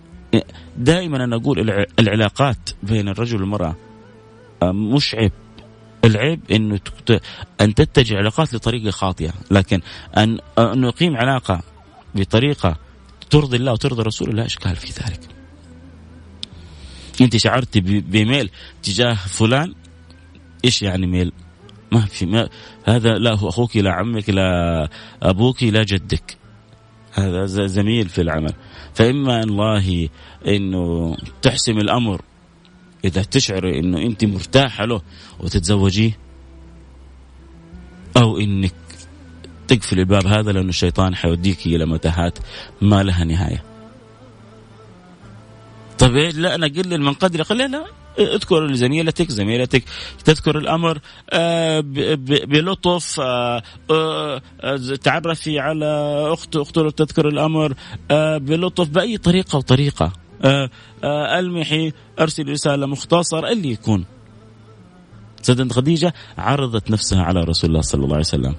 دائما 0.76 1.24
أنا 1.24 1.36
أقول 1.36 1.86
العلاقات 1.98 2.70
بين 2.82 3.08
الرجل 3.08 3.40
والمرأة 3.40 3.76
آه، 4.62 4.72
مش 4.72 5.14
عيب 5.14 5.32
العيب 6.04 6.40
إنه 6.50 6.80
أن 7.60 7.74
تتجه 7.74 8.16
علاقات 8.16 8.54
لطريقة 8.54 8.90
خاطئة، 8.90 9.32
لكن 9.50 9.80
ان 10.16 10.38
أن 10.58 10.80
نقيم 10.80 11.16
علاقة 11.16 11.62
بطريقة 12.14 12.76
ترضي 13.30 13.56
الله 13.56 13.72
وترضي 13.72 14.00
الرسول 14.00 14.36
لا 14.36 14.46
إشكال 14.46 14.76
في 14.76 14.86
ذلك. 14.86 15.20
أنت 17.20 17.36
شعرتي 17.36 17.80
بميل 17.80 18.50
تجاه 18.82 19.14
فلان 19.14 19.74
إيش 20.64 20.82
يعني 20.82 21.06
ميل؟ 21.06 21.32
ما 21.92 22.00
في 22.00 22.26
ما 22.26 22.48
هذا 22.84 23.18
لا 23.18 23.34
هو 23.34 23.48
أخوك 23.48 23.76
لا 23.76 23.92
عمك 23.92 24.30
لا 24.30 24.88
أبوك 25.22 25.62
لا 25.62 25.82
جدك 25.82 26.36
هذا 27.12 27.46
زميل 27.66 28.08
في 28.08 28.20
العمل 28.20 28.54
فإما 28.94 29.40
الله 29.40 30.08
إنه 30.46 31.16
تحسم 31.42 31.78
الأمر 31.78 32.22
إذا 33.04 33.22
تشعري 33.22 33.78
إنه 33.78 34.02
أنت 34.02 34.24
مرتاحة 34.24 34.84
له 34.84 35.02
وتتزوجيه 35.40 36.18
أو 38.16 38.38
إنك 38.38 38.74
تقفل 39.68 39.98
الباب 39.98 40.26
هذا 40.26 40.52
لأنه 40.52 40.68
الشيطان 40.68 41.14
حيوديك 41.14 41.66
إلى 41.66 41.86
متاهات 41.86 42.38
ما 42.80 43.02
لها 43.02 43.24
نهاية. 43.24 43.62
طيب 45.98 46.14
لا 46.14 46.54
أنا 46.54 46.66
اقلل 46.66 47.00
من 47.00 47.12
قدري 47.12 47.42
قال 47.42 47.58
لا 47.58 47.84
اذكر 48.18 48.66
لزميلتك 48.66 49.30
زميلتك 49.30 49.84
تذكر 50.24 50.58
الأمر 50.58 50.98
آه، 51.30 51.80
بلطف 52.24 53.20
آه، 53.20 53.62
آه، 53.90 54.40
تعرفي 55.02 55.58
على 55.58 55.86
أخت 56.32 56.56
اخته 56.56 56.90
تذكر 56.90 57.28
الأمر 57.28 57.74
بلطف 58.38 58.88
بأي 58.88 59.18
طريقة 59.18 59.58
وطريقة 59.58 60.12
المحي 61.04 61.92
أرسل 62.20 62.48
رسالة 62.48 62.86
مختصره 62.86 63.52
اللي 63.52 63.70
يكون. 63.70 64.04
سيدنا 65.42 65.72
خديجة 65.72 66.14
عرضت 66.38 66.90
نفسها 66.90 67.22
على 67.22 67.40
رسول 67.40 67.70
الله 67.70 67.80
صلى 67.80 68.04
الله 68.04 68.16
عليه 68.16 68.26
وسلم. 68.26 68.54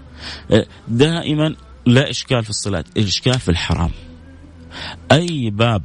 دائما 0.88 1.56
لا 1.86 2.10
إشكال 2.10 2.44
في 2.44 2.50
الصلاة 2.50 2.84
الاشكال 2.98 3.40
في 3.40 3.50
الحرام. 3.50 3.92
أي 5.12 5.50
باب 5.50 5.84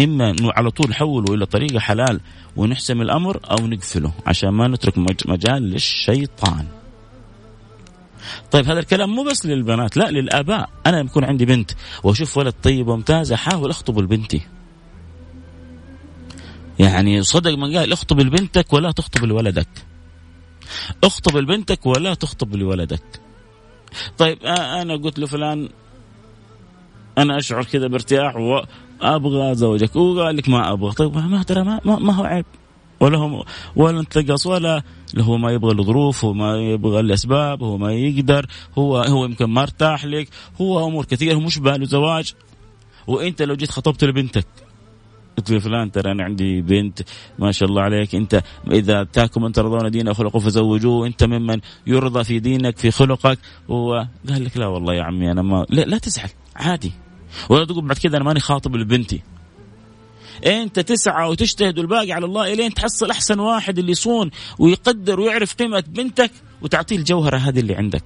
إما 0.00 0.30
إنه 0.30 0.52
على 0.52 0.70
طول 0.70 0.90
نحوله 0.90 1.34
إلى 1.34 1.46
طريقه 1.46 1.78
حلال 1.78 2.20
ونحسم 2.56 3.02
الأمر 3.02 3.40
أو 3.50 3.66
نقفله 3.66 4.12
عشان 4.26 4.48
ما 4.48 4.68
نترك 4.68 4.98
مجال 4.98 5.62
للشيطان. 5.62 6.66
طيب 8.50 8.66
هذا 8.66 8.80
الكلام 8.80 9.10
مو 9.10 9.22
بس 9.24 9.46
للبنات 9.46 9.96
لا 9.96 10.10
للآباء، 10.10 10.70
أنا 10.86 10.96
لما 10.96 11.10
يكون 11.10 11.24
عندي 11.24 11.44
بنت 11.44 11.70
وأشوف 12.02 12.36
ولد 12.36 12.54
طيب 12.62 12.88
وممتاز 12.88 13.32
أحاول 13.32 13.70
اخطبه 13.70 14.02
لبنتي. 14.02 14.40
يعني 16.78 17.22
صدق 17.22 17.50
من 17.50 17.76
قال 17.76 17.92
اخطب 17.92 18.20
لبنتك 18.20 18.72
ولا 18.72 18.90
تخطب 18.90 19.24
لولدك. 19.24 19.68
اخطب 21.04 21.36
لبنتك 21.36 21.86
ولا 21.86 22.14
تخطب 22.14 22.54
لولدك. 22.54 23.20
طيب 24.18 24.38
أنا 24.44 24.96
قلت 24.96 25.18
لفلان 25.18 25.68
أنا 27.18 27.38
أشعر 27.38 27.64
كذا 27.64 27.86
بارتياح 27.86 28.34
أبغى 29.00 29.54
زوجك 29.54 29.96
وقال 29.96 30.36
لك 30.36 30.48
ما 30.48 30.72
أبغى 30.72 30.92
طيب 30.92 31.16
ما 31.16 31.42
ترى 31.42 31.64
ما, 31.64 31.80
ما 31.84 32.14
هو 32.14 32.24
عيب 32.24 32.44
ولا 33.04 33.18
هو 33.18 33.44
ولا 33.76 34.00
انتقص 34.00 34.46
ولا 34.46 34.82
هو 35.18 35.36
ما 35.36 35.52
يبغى 35.52 35.72
الظروف 35.78 36.24
هو 36.24 36.32
ما 36.32 36.56
يبغى 36.56 37.00
الأسباب 37.00 37.62
هو 37.62 37.78
ما 37.78 37.92
يقدر 37.92 38.46
هو 38.78 38.96
هو 38.96 39.24
يمكن 39.24 39.44
ما 39.44 39.62
ارتاح 39.62 40.04
لك 40.04 40.28
هو 40.60 40.86
أمور 40.86 41.04
كثيرة 41.04 41.38
مش 41.38 41.58
باله 41.58 41.84
زواج 41.84 42.34
وإنت 43.06 43.42
لو 43.42 43.54
جيت 43.54 43.70
خطبت 43.70 44.04
لبنتك 44.04 44.46
قلت 45.36 45.50
له 45.50 45.58
فلان 45.58 45.92
ترى 45.92 46.12
أنا 46.12 46.24
عندي 46.24 46.60
بنت 46.60 47.02
ما 47.38 47.52
شاء 47.52 47.68
الله 47.68 47.82
عليك 47.82 48.14
أنت 48.14 48.42
إذا 48.70 49.00
أتاكم 49.00 49.42
من 49.42 49.52
ترضون 49.52 49.90
دينه 49.90 50.10
وخلقه 50.10 50.38
فزوجوه 50.38 51.06
أنت 51.06 51.24
ممن 51.24 51.60
يرضى 51.86 52.24
في 52.24 52.38
دينك 52.38 52.78
في 52.78 52.90
خلقك. 52.90 53.38
هو 53.70 54.06
قال 54.28 54.44
لك 54.44 54.56
لا 54.56 54.66
والله 54.66 54.94
يا 54.94 55.02
عمي 55.02 55.30
أنا 55.30 55.42
ما 55.42 55.66
لا, 55.70 55.82
لا 55.82 55.98
تزعل 55.98 56.30
عادي. 56.56 56.92
ولا 57.48 57.64
تقول 57.64 57.86
بعد 57.86 57.98
كذا 57.98 58.16
أنا 58.16 58.24
ماني 58.24 58.40
خاطب 58.40 58.76
لبنتي. 58.76 59.22
انت 60.46 60.80
تسعى 60.80 61.28
وتجتهد 61.28 61.78
والباقي 61.78 62.12
على 62.12 62.26
الله 62.26 62.52
إلين 62.52 62.74
تحصل 62.74 63.10
أحسن 63.10 63.38
واحد 63.40 63.78
اللي 63.78 63.92
يصون 63.92 64.30
ويقدر 64.58 65.20
ويعرف 65.20 65.54
قيمة 65.54 65.84
بنتك 65.88 66.30
وتعطيه 66.62 66.96
الجوهرة 66.96 67.36
هذه 67.36 67.60
اللي 67.60 67.74
عندك. 67.74 68.04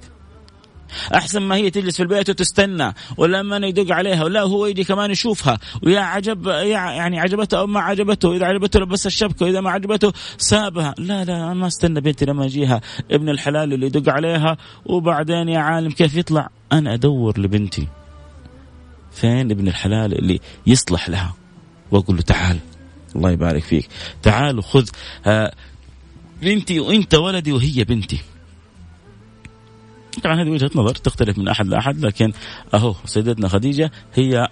أحسن 1.15 1.43
ما 1.43 1.55
هي 1.57 1.71
تجلس 1.71 1.97
في 1.97 2.03
البيت 2.03 2.31
وتستنى 2.31 2.95
ولما 3.17 3.67
يدق 3.67 3.95
عليها 3.95 4.25
ولا 4.25 4.43
هو 4.43 4.67
يجي 4.67 4.85
كمان 4.85 5.11
يشوفها. 5.11 5.59
ويا 5.83 6.01
عجب 6.01 6.47
يعني 6.47 7.21
عجبته 7.21 7.59
أو 7.59 7.67
ما 7.67 7.81
عجبته 7.81 8.37
إذا 8.37 8.47
عجبته 8.47 8.81
لبس 8.81 9.07
الشبكة 9.07 9.47
وإذا 9.47 9.61
ما 9.61 9.71
عجبته 9.71 10.13
سابها. 10.39 10.95
لا 10.99 11.25
لا 11.25 11.37
أنا 11.37 11.55
ما 11.55 11.67
أستنى 11.67 12.01
بنتي 12.01 12.25
لما 12.25 12.45
يجيها. 12.45 12.81
ابن 13.11 13.29
الحلال 13.29 13.73
اللي 13.73 13.87
يدق 13.87 14.13
عليها 14.13 14.57
وبعدين 14.87 15.49
يا 15.49 15.59
عالم 15.59 15.91
كيف 15.91 16.17
يطلع؟ 16.17 16.49
أنا 16.73 16.95
أدور 16.95 17.41
لبنتي. 17.41 17.89
فين 19.13 19.51
ابن 19.51 19.69
الحلال 19.69 20.19
اللي 20.19 20.41
يصلح 20.67 21.09
لها؟ 21.09 21.35
وأقول 21.91 22.17
له 22.17 22.23
تعال. 22.23 22.59
الله 23.17 23.31
يبارك 23.31 23.63
فيك. 23.63 23.89
تعال 24.23 24.59
وخذ 24.59 24.89
آه، 25.27 25.55
بنتي 26.43 26.81
وإنت 26.81 27.15
ولدي 27.15 27.53
وهي 27.53 27.85
بنتي. 27.85 28.21
طبعا 30.23 30.43
هذه 30.43 30.51
وجهة 30.51 30.71
نظر 30.75 30.95
تختلف 30.95 31.39
من 31.39 31.49
أحد 31.49 31.67
لأحد 31.67 32.01
لكن 32.01 32.33
أهو 32.75 32.95
سيدتنا 33.05 33.49
خديجة 33.49 33.91
هي 34.15 34.49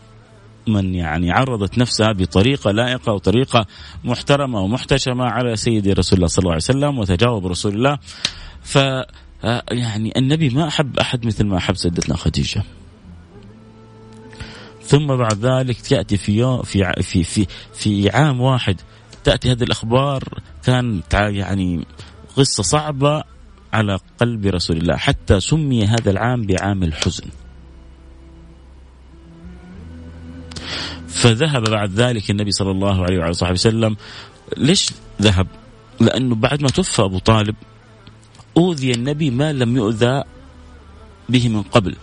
من 0.67 0.95
يعني 0.95 1.33
عرضت 1.33 1.79
نفسها 1.79 2.13
بطريقة 2.13 2.71
لائقة 2.71 3.13
وطريقة 3.13 3.67
محترمة 4.05 4.61
ومحتشمة 4.61 5.25
على 5.25 5.57
سيدي 5.57 5.93
رسول 5.93 6.17
الله 6.17 6.27
صلى 6.27 6.43
الله 6.43 6.53
عليه 6.53 6.63
وسلم 6.63 6.99
وتجاوب 6.99 7.47
رسول 7.47 7.75
الله. 7.75 7.99
ف 8.63 8.79
آه، 9.45 9.65
يعني 9.71 10.13
النبي 10.17 10.49
ما 10.49 10.69
أحب 10.69 10.99
أحد 10.99 11.27
مثل 11.27 11.47
ما 11.47 11.57
أحب 11.57 11.77
سيدتنا 11.77 12.17
خديجة. 12.17 12.63
ثم 14.87 15.07
بعد 15.07 15.47
ذلك 15.47 15.81
تأتي 15.81 16.17
في 16.17 16.37
يوم 16.37 16.63
في 16.63 16.93
في 17.03 17.25
في 17.25 17.47
في 17.75 18.11
عام 18.11 18.41
واحد 18.41 18.81
تأتي 19.25 19.53
هذه 19.53 19.63
الأخبار 19.63 20.23
كانت 20.65 21.15
يعني 21.15 21.85
قصة 22.37 22.63
صعبة 22.63 23.25
على 23.73 23.99
قلب 24.19 24.47
رسول 24.47 24.77
الله 24.77 24.97
حتى 24.97 25.41
سمي 25.41 25.87
هذا 25.87 26.11
العام 26.11 26.43
بعام 26.43 26.83
الحزن. 26.83 27.25
فذهب 31.09 31.65
بعد 31.65 31.91
ذلك 31.91 32.31
النبي 32.31 32.51
صلى 32.51 32.71
الله 32.71 33.05
عليه 33.05 33.19
وعلى 33.19 33.33
صحبه 33.33 33.53
وسلم 33.53 33.97
ليش 34.57 34.91
ذهب؟ 35.23 35.47
لأنه 36.01 36.35
بعد 36.35 36.63
ما 36.63 36.69
توفى 36.69 37.03
أبو 37.03 37.19
طالب 37.19 37.55
أوذي 38.57 38.91
النبي 38.91 39.31
ما 39.31 39.53
لم 39.53 39.77
يؤذى 39.77 40.23
به 41.29 41.49
من 41.49 41.63
قبل 41.63 41.97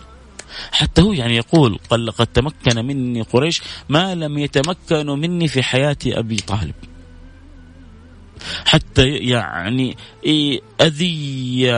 حتى 0.72 1.02
هو 1.02 1.12
يعني 1.12 1.36
يقول 1.36 1.78
قال 1.90 2.06
لقد 2.06 2.26
تمكن 2.26 2.86
مني 2.86 3.22
قريش 3.22 3.62
ما 3.88 4.14
لم 4.14 4.38
يتمكنوا 4.38 5.16
مني 5.16 5.48
في 5.48 5.62
حياة 5.62 5.96
أبي 6.06 6.36
طالب. 6.36 6.74
حتى 8.66 9.08
يعني 9.08 9.96
أذية 10.80 11.74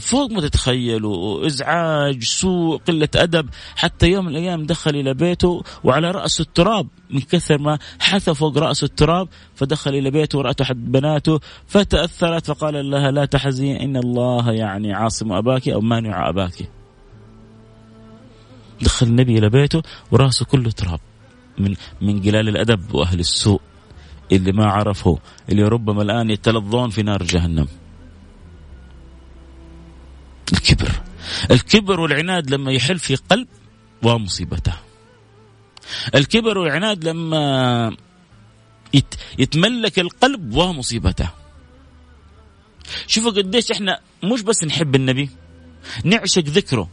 فوق 0.00 0.30
ما 0.30 0.40
تتخيلوا 0.40 1.46
إزعاج 1.46 2.22
سوء 2.22 2.76
قلة 2.76 3.08
أدب. 3.16 3.48
حتى 3.76 4.08
يوم 4.08 4.24
من 4.24 4.30
الأيام 4.30 4.66
دخل 4.66 4.90
إلى 4.90 5.14
بيته 5.14 5.62
وعلى 5.84 6.10
راسه 6.10 6.42
التراب 6.42 6.88
من 7.10 7.20
كثر 7.20 7.58
ما 7.58 7.78
حث 8.00 8.30
فوق 8.30 8.58
راسه 8.58 8.84
التراب 8.84 9.28
فدخل 9.54 9.94
إلى 9.94 10.10
بيته 10.10 10.38
ورأته 10.38 10.62
احد 10.62 10.92
بناته 10.92 11.40
فتأثرت 11.66 12.46
فقال 12.46 12.90
لها 12.90 13.10
لا 13.10 13.24
تحزني 13.24 13.84
إن 13.84 13.96
الله 13.96 14.52
يعني 14.52 14.92
عاصم 14.92 15.32
أباك 15.32 15.68
أو 15.68 15.80
مانع 15.80 16.28
أباك. 16.28 16.79
دخل 18.82 19.06
النبي 19.06 19.38
إلى 19.38 19.48
بيته 19.48 19.82
ورأسه 20.10 20.44
كله 20.44 20.70
تراب 20.70 21.00
من 21.58 21.76
من 22.00 22.22
قلال 22.22 22.48
الأدب 22.48 22.94
وأهل 22.94 23.20
السوء 23.20 23.60
اللي 24.32 24.52
ما 24.52 24.66
عرفه 24.66 25.18
اللي 25.48 25.62
ربما 25.62 26.02
الآن 26.02 26.30
يتلظون 26.30 26.90
في 26.90 27.02
نار 27.02 27.22
جهنم. 27.22 27.68
الكبر. 30.52 30.90
الكبر 31.50 32.00
والعناد 32.00 32.50
لما 32.50 32.72
يحل 32.72 32.98
في 32.98 33.14
قلب 33.14 33.48
ومصيبته. 34.02 34.74
الكبر 36.14 36.58
والعناد 36.58 37.04
لما 37.04 37.96
يتملك 39.38 39.98
القلب 39.98 40.54
ومصيبته. 40.54 41.30
شوفوا 43.06 43.30
قديش 43.30 43.70
إحنا 43.70 44.00
مش 44.24 44.42
بس 44.42 44.64
نحب 44.64 44.94
النبي 44.94 45.30
نعشق 46.04 46.42
ذكره. 46.42 46.88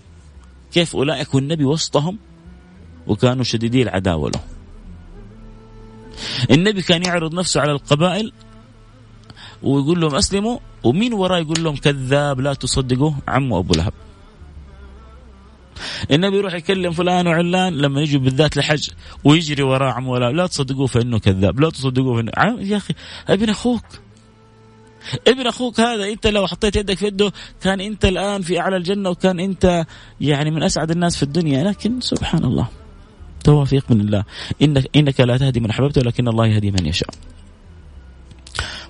كيف 0.78 0.96
أولئك 0.96 1.34
والنبي 1.34 1.66
وسطهم 1.66 2.18
وكانوا 3.08 3.44
شديدي 3.44 3.82
العداوة 3.82 4.32
له. 4.32 4.40
النبي 6.52 6.82
كان 6.82 7.04
يعرض 7.04 7.34
نفسه 7.34 7.62
على 7.62 7.72
القبائل 7.72 8.34
ويقول 9.64 10.02
لهم 10.02 10.16
أسلموا 10.16 10.58
ومين 10.84 11.14
وراه 11.14 11.38
يقول 11.38 11.64
لهم 11.64 11.76
كذاب 11.76 12.40
لا 12.40 12.54
تصدقوه 12.54 13.16
عمه 13.28 13.60
أبو 13.60 13.74
لهب. 13.74 13.94
النبي 16.12 16.38
يروح 16.38 16.54
يكلم 16.54 16.92
فلان 16.92 17.28
وعلان 17.28 17.74
لما 17.74 18.02
يجي 18.02 18.18
بالذات 18.18 18.58
لحج 18.58 18.90
ويجري 19.24 19.64
وراه 19.64 19.92
عمه 19.92 20.10
ولا 20.10 20.32
لا 20.32 20.48
تصدقوه 20.48 20.88
فإنه 20.88 21.20
كذاب 21.20 21.60
لا 21.60 21.70
تصدقوه 21.70 22.16
فانه 22.16 22.62
يا 22.62 22.78
أخي 22.78 22.94
ابن 23.30 23.50
أخوك. 23.50 23.86
ابن 25.28 25.48
أخوك 25.48 25.80
هذا 25.80 26.10
أنت 26.10 26.28
لو 26.28 26.48
حطيت 26.48 26.76
يدك 26.76 26.98
في 26.98 27.06
يده 27.06 27.32
كان 27.62 27.82
أنت 27.82 28.06
الآن 28.06 28.42
في 28.42 28.60
أعلى 28.60 28.78
الجنة 28.78 29.10
وكان 29.10 29.40
أنت 29.40 29.86
يعني 30.22 30.52
من 30.52 30.64
أسعد 30.64 30.92
الناس 30.92 31.16
في 31.16 31.24
الدنيا. 31.24 31.64
لكن 31.64 32.02
سبحان 32.02 32.44
الله 32.44 32.68
توفيق 33.44 33.92
من 33.92 34.02
الله. 34.02 34.24
إنك 34.62 34.90
إنك 34.96 35.20
لا 35.20 35.38
تهدي 35.38 35.60
من 35.60 35.70
أحببت 35.70 35.98
ولكن 35.98 36.28
الله 36.28 36.48
يهدي 36.48 36.72
من 36.72 36.86
يشاء. 36.86 37.10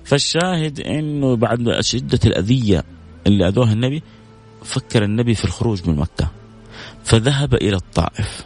فالشاهد 0.04 0.80
إنه 0.80 1.36
بعد 1.36 1.80
شدة 1.80 2.20
الأذية 2.24 2.84
اللي 3.26 3.48
أذوها 3.48 3.72
النبي 3.72 4.02
فكر 4.64 5.04
النبي 5.04 5.34
في 5.34 5.44
الخروج 5.44 5.88
من 5.88 5.96
مكة. 5.96 6.30
فذهب 7.04 7.54
إلى 7.54 7.76
الطائف. 7.76 8.44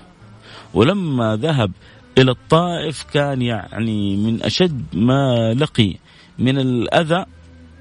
ولما 0.74 1.36
ذهب 1.36 1.72
إلى 2.18 2.30
الطائف 2.30 3.02
كان 3.02 3.42
يعني 3.42 4.16
من 4.16 4.42
أشد 4.42 4.82
ما 4.92 5.54
لقي 5.54 5.96
من 6.38 6.58
الأذى 6.58 7.24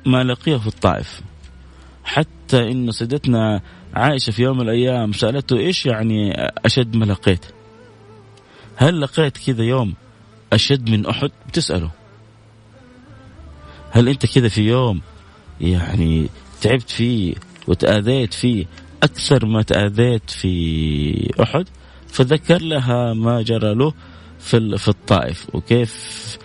ما 0.06 0.24
لقيه 0.24 0.58
في 0.58 0.68
الطائف 0.68 1.22
حتى 2.04 2.72
إن 2.72 2.92
سيدتنا 2.92 3.62
عائشة 3.94 4.32
في 4.32 4.44
يوم 4.44 4.58
من 4.58 4.64
الأيام 4.64 5.14
سألته 5.14 5.58
إيش 5.58 5.86
يعني 5.86 6.34
أشد 6.66 6.96
ما 6.96 7.06
لقيت؟ 7.06 7.46
هل 8.76 9.02
لقيت 9.02 9.38
كذا 9.38 9.64
يوم 9.64 9.94
أشد 10.54 10.90
من 10.90 11.06
أحد؟ 11.06 11.32
بتسأله 11.48 11.92
هل 13.92 14.10
أنت 14.10 14.26
كذا 14.26 14.48
في 14.48 14.62
يوم 14.62 15.02
يعني 15.62 16.30
تعبت 16.62 16.90
فيه 16.90 17.34
وتأذيت 17.68 18.34
فيه 18.34 18.66
أكثر 19.04 19.46
ما 19.46 19.62
تأذيت 19.62 20.30
في 20.30 21.44
أحد؟ 21.44 21.68
فذكر 22.08 22.62
لها 22.62 23.14
ما 23.14 23.42
جرى 23.42 23.76
له 23.76 23.94
في 24.40 24.78
في 24.78 24.88
الطائف 24.88 25.56
وكيف 25.56 26.38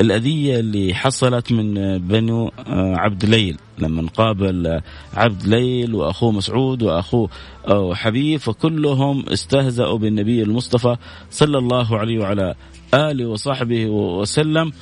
الأذية 0.00 0.60
اللي 0.60 0.94
حصلت 0.94 1.52
من 1.52 1.98
بنو 1.98 2.48
آه، 2.66 2.96
عبد 2.96 3.24
ليل. 3.24 3.58
لما 3.78 4.08
قابل 4.16 4.80
عبد 5.14 5.46
ليل 5.46 5.94
وأخوه 5.94 6.32
مسعود 6.32 6.82
وأخوه 6.82 7.30
آه، 7.68 7.94
حبيب 7.94 8.40
فكلهم 8.40 9.28
استهزأوا 9.28 9.98
بالنبي 9.98 10.42
المصطفى 10.42 10.96
صلى 11.30 11.58
الله 11.58 11.98
عليه 11.98 12.18
وعلى 12.18 12.54
آله 12.94 13.26
وصحبه 13.26 13.86
وسلم. 13.86 14.72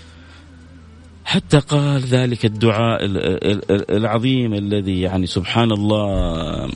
حتى 1.25 1.59
قال 1.59 2.01
ذلك 2.01 2.45
الدعاء 2.45 2.99
العظيم 3.91 4.55
الذي 4.55 5.01
يعني 5.01 5.27
سبحان 5.27 5.73
الله 5.73 6.71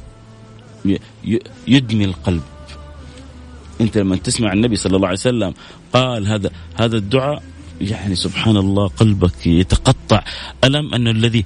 يدمي 1.69 2.05
القلب. 2.05 2.43
انت 3.81 3.99
لما 3.99 4.17
تسمع 4.17 4.53
النبي 4.53 4.77
صلى 4.77 4.97
الله 4.97 5.09
عليه 5.09 5.19
وسلم 5.19 5.55
قال 5.93 6.27
هذا 6.27 6.51
هذا 6.75 6.97
الدعاء 6.97 7.43
يعني 7.83 8.15
سبحان 8.15 8.57
الله 8.57 8.89
قلبك 8.89 9.47
يتقطع. 9.47 10.25
ألم 10.65 10.95
أن 10.95 11.09
الذي 11.09 11.45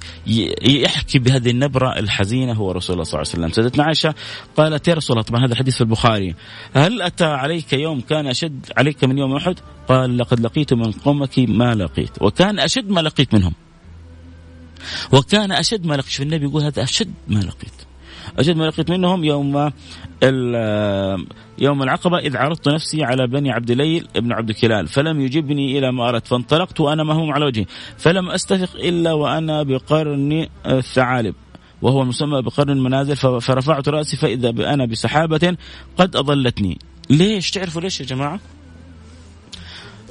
يحكي 0.63 1.19
بهذه 1.19 1.49
النبرة 1.49 1.99
الحزينة 1.99 2.53
هو 2.53 2.71
رسول 2.71 2.93
الله 2.93 3.03
صلى 3.03 3.19
الله 3.19 3.31
عليه 3.33 3.45
وسلم. 3.45 3.63
سيدتنا 3.63 3.83
عائشة 3.83 4.15
قالت 4.57 4.87
يا 4.87 4.93
رسول 4.93 5.17
الله 5.17 5.27
طبعا 5.27 5.45
هذا 5.45 5.53
الحديث 5.53 5.75
في 5.75 5.81
البخاري؟ 5.81 6.35
هل 6.73 7.01
أتى 7.01 7.25
عليك 7.25 7.73
يوم 7.73 8.01
كان 8.01 8.27
أشد 8.27 8.65
عليك 8.77 9.03
من 9.03 9.17
يوم 9.17 9.35
أحد؟ 9.35 9.59
قال 9.87 10.17
لقد 10.17 10.39
لقيت 10.39 10.73
من 10.73 10.91
قومك 10.91 11.39
ما 11.39 11.75
لقيت. 11.75 12.21
وكان 12.21 12.59
أشد 12.59 12.89
ما 12.89 13.01
لقيت 13.01 13.33
منهم. 13.33 13.53
وكان 15.11 15.51
أشد 15.51 15.85
ما 15.85 15.95
لقيت. 15.95 16.21
النبي 16.21 16.45
يقول 16.45 16.63
هذا 16.63 16.83
أشد 16.83 17.13
ما 17.27 17.39
لقيت. 17.39 17.86
أشد 18.39 18.57
ما 18.57 18.63
لقيت 18.63 18.91
منهم 18.91 19.23
يوم 19.23 19.71
يوم 21.59 21.83
العقبة 21.83 22.17
إذ 22.17 22.37
عرضت 22.37 22.69
نفسي 22.69 23.03
على 23.03 23.27
بني 23.27 23.51
عبد 23.51 23.71
ليل 23.71 24.07
ابن 24.15 24.31
عبد 24.31 24.51
كلال 24.51 24.87
فلم 24.87 25.21
يجبني 25.21 25.77
إلى 25.79 25.91
ما 25.91 26.09
أردت 26.09 26.27
فانطلقت 26.27 26.79
وأنا 26.79 27.03
مهموم 27.03 27.31
على 27.31 27.45
وجهي 27.45 27.65
فلم 27.97 28.29
أستفق 28.29 28.75
إلا 28.75 29.13
وأنا 29.13 29.63
بقرن 29.63 30.47
الثعالب 30.65 31.35
وهو 31.81 32.01
المسمى 32.01 32.41
بقرن 32.41 32.69
المنازل 32.69 33.15
فرفعت 33.15 33.89
رأسي 33.89 34.17
فإذا 34.17 34.49
أنا 34.49 34.85
بسحابة 34.85 35.57
قد 35.97 36.15
أضلتني. 36.15 36.79
ليش؟ 37.09 37.51
تعرفوا 37.51 37.81
ليش 37.81 37.99
يا 37.99 38.05
جماعة؟ 38.05 38.39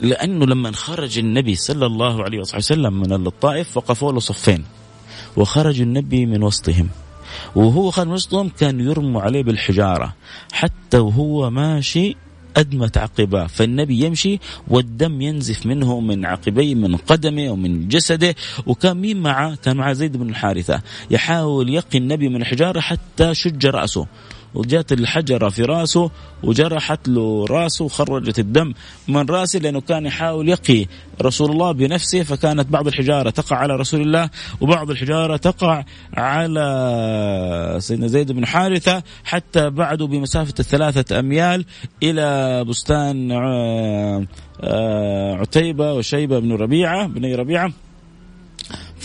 لأنه 0.03 0.47
لما 0.47 0.73
خرج 0.73 1.19
النبي 1.19 1.55
صلى 1.55 1.87
الله 1.87 2.25
عليه 2.25 2.39
وسلم 2.39 3.01
من 3.01 3.13
الطائف 3.13 3.77
وقفوا 3.77 4.13
له 4.13 4.21
صفين 4.21 4.65
وخرج 5.37 5.81
النبي 5.81 6.27
من 6.27 6.43
وسطهم. 6.43 6.89
وهو 7.55 7.91
خارج 7.91 8.11
وسطهم 8.11 8.49
كان 8.49 8.81
يرموا 8.81 9.23
عليه 9.23 9.43
بالحجارة. 9.43 10.15
حتى 10.53 10.99
وهو 10.99 11.51
ماشي 11.51 12.17
أدمت 12.57 12.99
عقباه. 12.99 13.47
فالنبي 13.47 14.05
يمشي 14.05 14.41
والدم 14.69 15.23
ينزف 15.23 15.67
منه 15.67 16.01
من 16.01 16.27
عقبيه 16.27 16.75
من 16.75 16.97
قدمه 16.97 17.51
ومن 17.51 17.89
جسده. 17.89 18.35
وكان 18.67 18.97
مين 18.97 19.23
معه؟ 19.23 19.55
كان 19.55 19.77
معه 19.77 19.93
زيد 19.93 20.17
بن 20.17 20.29
الحارثة. 20.31 20.81
يحاول 21.11 21.69
يقي 21.69 21.99
النبي 21.99 22.29
من 22.29 22.43
الحجارة 22.43 22.81
حتى 22.81 23.35
شج 23.35 23.67
رأسه. 23.67 24.07
وجات 24.55 24.93
الحجرة 24.93 25.49
في 25.49 25.63
راسه 25.63 26.11
وجرحت 26.43 27.09
له 27.09 27.47
راسه 27.51 27.85
وخرجت 27.85 28.39
الدم 28.39 28.73
من 29.09 29.27
راسه 29.27 29.59
لأنه 29.59 29.81
كان 29.81 30.07
يحاول 30.07 30.49
يقي 30.49 30.87
رسول 31.23 31.51
الله 31.51 31.73
بنفسه 31.73 32.23
فكانت 32.23 32.69
بعض 32.69 32.87
الحجارة 32.87 33.31
تقع 33.31 33.57
على 33.57 33.77
رسول 33.77 34.01
الله 34.01 34.31
وبعض 34.61 34.91
الحجارة 34.91 35.37
تقع 35.37 35.85
على 36.15 37.77
سيدنا 37.79 38.07
زيد 38.07 38.33
بن 38.33 38.47
حارثة 38.47 39.03
حتى 39.25 39.71
بعده 39.71 40.07
بمسافة 40.07 40.55
الثلاثة 40.61 41.19
أميال 41.19 41.65
إلى 42.03 42.65
بستان 42.65 43.33
آه، 43.33 44.27
آه، 44.61 45.35
عتيبة 45.35 45.93
وشيبة 45.93 46.39
بن 46.39 46.53
ربيعة 46.53 47.07
بني 47.07 47.35
ربيعة. 47.35 47.73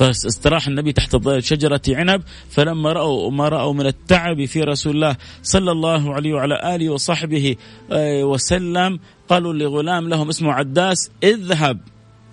فاستراح 0.02 0.68
النبي 0.68 0.94
تحت 0.94 1.18
شجرة 1.40 1.82
عنب 1.90 2.22
فلما 2.50 2.94
رأوا 2.94 3.32
ما 3.32 3.50
رأوا 3.50 3.74
من 3.74 3.86
التعب 3.86 4.46
في 4.46 4.62
رسول 4.62 4.96
الله 4.96 5.16
صلى 5.44 5.72
الله 5.72 6.14
عليه 6.14 6.34
وعلى 6.34 6.76
آله 6.76 6.90
وصحبه 6.90 7.56
آه، 7.92 8.24
وسلم 8.24 9.00
قالوا 9.30 9.54
لغلام 9.54 10.10
لهم 10.10 10.30
اسمه 10.30 10.54
عداس 10.54 11.12
اذهب. 11.24 11.80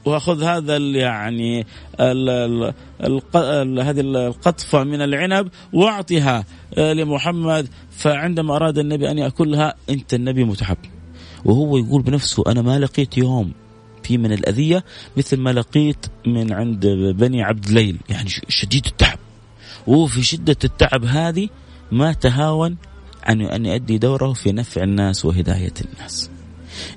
وأخذ 0.04 0.42
هذا 0.42 0.76
يعني 0.76 1.66
ال 2.00 2.28
ال 3.00 3.33
ال 3.37 3.81
هذه 3.81 4.00
القطفة 4.00 4.85
من 4.85 5.02
العنب 5.02 5.48
واعطها 5.72 6.44
آه، 6.78 6.92
لمحمد. 6.92 7.68
فعندما 7.90 8.57
أراد 8.57 8.78
النبي 8.78 9.11
أن 9.11 9.18
يأكلها 9.18 9.74
أنت 9.90 10.14
النبي 10.14 10.44
متحب 10.44 10.78
وهو 11.44 11.76
يقول 11.76 12.02
بنفسه 12.02 12.44
أنا 12.46 12.62
ما 12.62 12.78
لقيت 12.78 13.18
يوم 13.18 13.52
فيه 14.09 14.18
من 14.18 14.33
الأذية 14.33 14.85
مثل 15.16 15.37
ما 15.37 15.51
لقيت 15.51 16.07
من 16.27 16.53
عند 16.53 16.87
بني 17.16 17.42
عبد 17.42 17.71
ليل 17.71 18.01
يعني 18.09 18.31
شديد 18.49 18.87
التعب. 18.87 19.18
وهو 19.87 20.07
في 20.07 20.23
شدة 20.23 20.57
التعب 20.64 21.05
هذه 21.05 21.49
ما 21.92 22.12
تهاون 22.12 22.77
عن 23.25 23.40
أن 23.42 23.66
يؤدي 23.66 23.99
دوره 23.99 24.33
في 24.33 24.53
نفع 24.53 24.83
الناس 24.83 25.25
وهداية 25.25 25.75
الناس. 25.85 26.31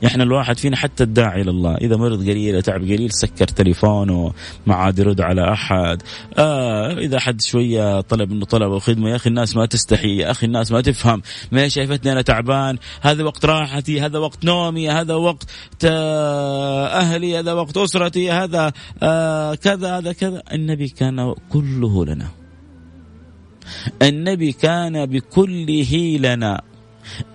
إحنا 0.05 0.23
الواحد 0.23 0.59
فينا 0.59 0.77
حتى 0.77 1.03
الداعي 1.03 1.41
إلى 1.41 1.51
الله. 1.51 1.75
إذا 1.75 1.95
مرض 1.97 2.21
قليل 2.21 2.61
تعب 2.61 2.81
قليل 2.81 3.11
سكر 3.11 3.45
تليفونه 3.47 4.33
ما 4.65 4.75
عاد 4.75 4.99
يرد 4.99 5.21
على 5.21 5.53
أحد. 5.53 6.01
آه 6.37 6.93
إذا 6.93 7.19
حد 7.19 7.41
شوية 7.41 8.01
طلب 8.01 8.31
منه 8.31 8.45
طلب 8.45 8.71
أو 8.71 8.79
خدمة 8.79 9.09
يا 9.09 9.15
أخي 9.15 9.29
الناس 9.29 9.55
ما 9.55 9.65
تستحي 9.65 10.17
يا 10.17 10.31
أخي 10.31 10.45
الناس 10.45 10.71
ما 10.71 10.81
تفهم. 10.81 11.21
ما 11.51 11.67
شايفتني 11.67 12.11
أنا 12.11 12.21
تعبان 12.21 12.77
هذا 13.01 13.23
وقت 13.23 13.45
راحتي 13.45 14.01
هذا 14.01 14.19
وقت 14.19 14.45
نومي 14.45 14.89
هذا 14.89 15.13
وقت 15.13 15.49
أهلي 15.85 17.39
هذا 17.39 17.53
وقت 17.53 17.77
أسرتي 17.77 18.31
هذا 18.31 18.71
آه 19.03 19.55
كذا 19.55 19.97
هذا 19.97 20.11
كذا. 20.13 20.43
النبي 20.53 20.87
كان 20.87 21.33
كله 21.49 22.05
لنا. 22.05 22.27
النبي 24.01 24.51
كان 24.51 25.05
بكله 25.05 26.17
لنا 26.17 26.61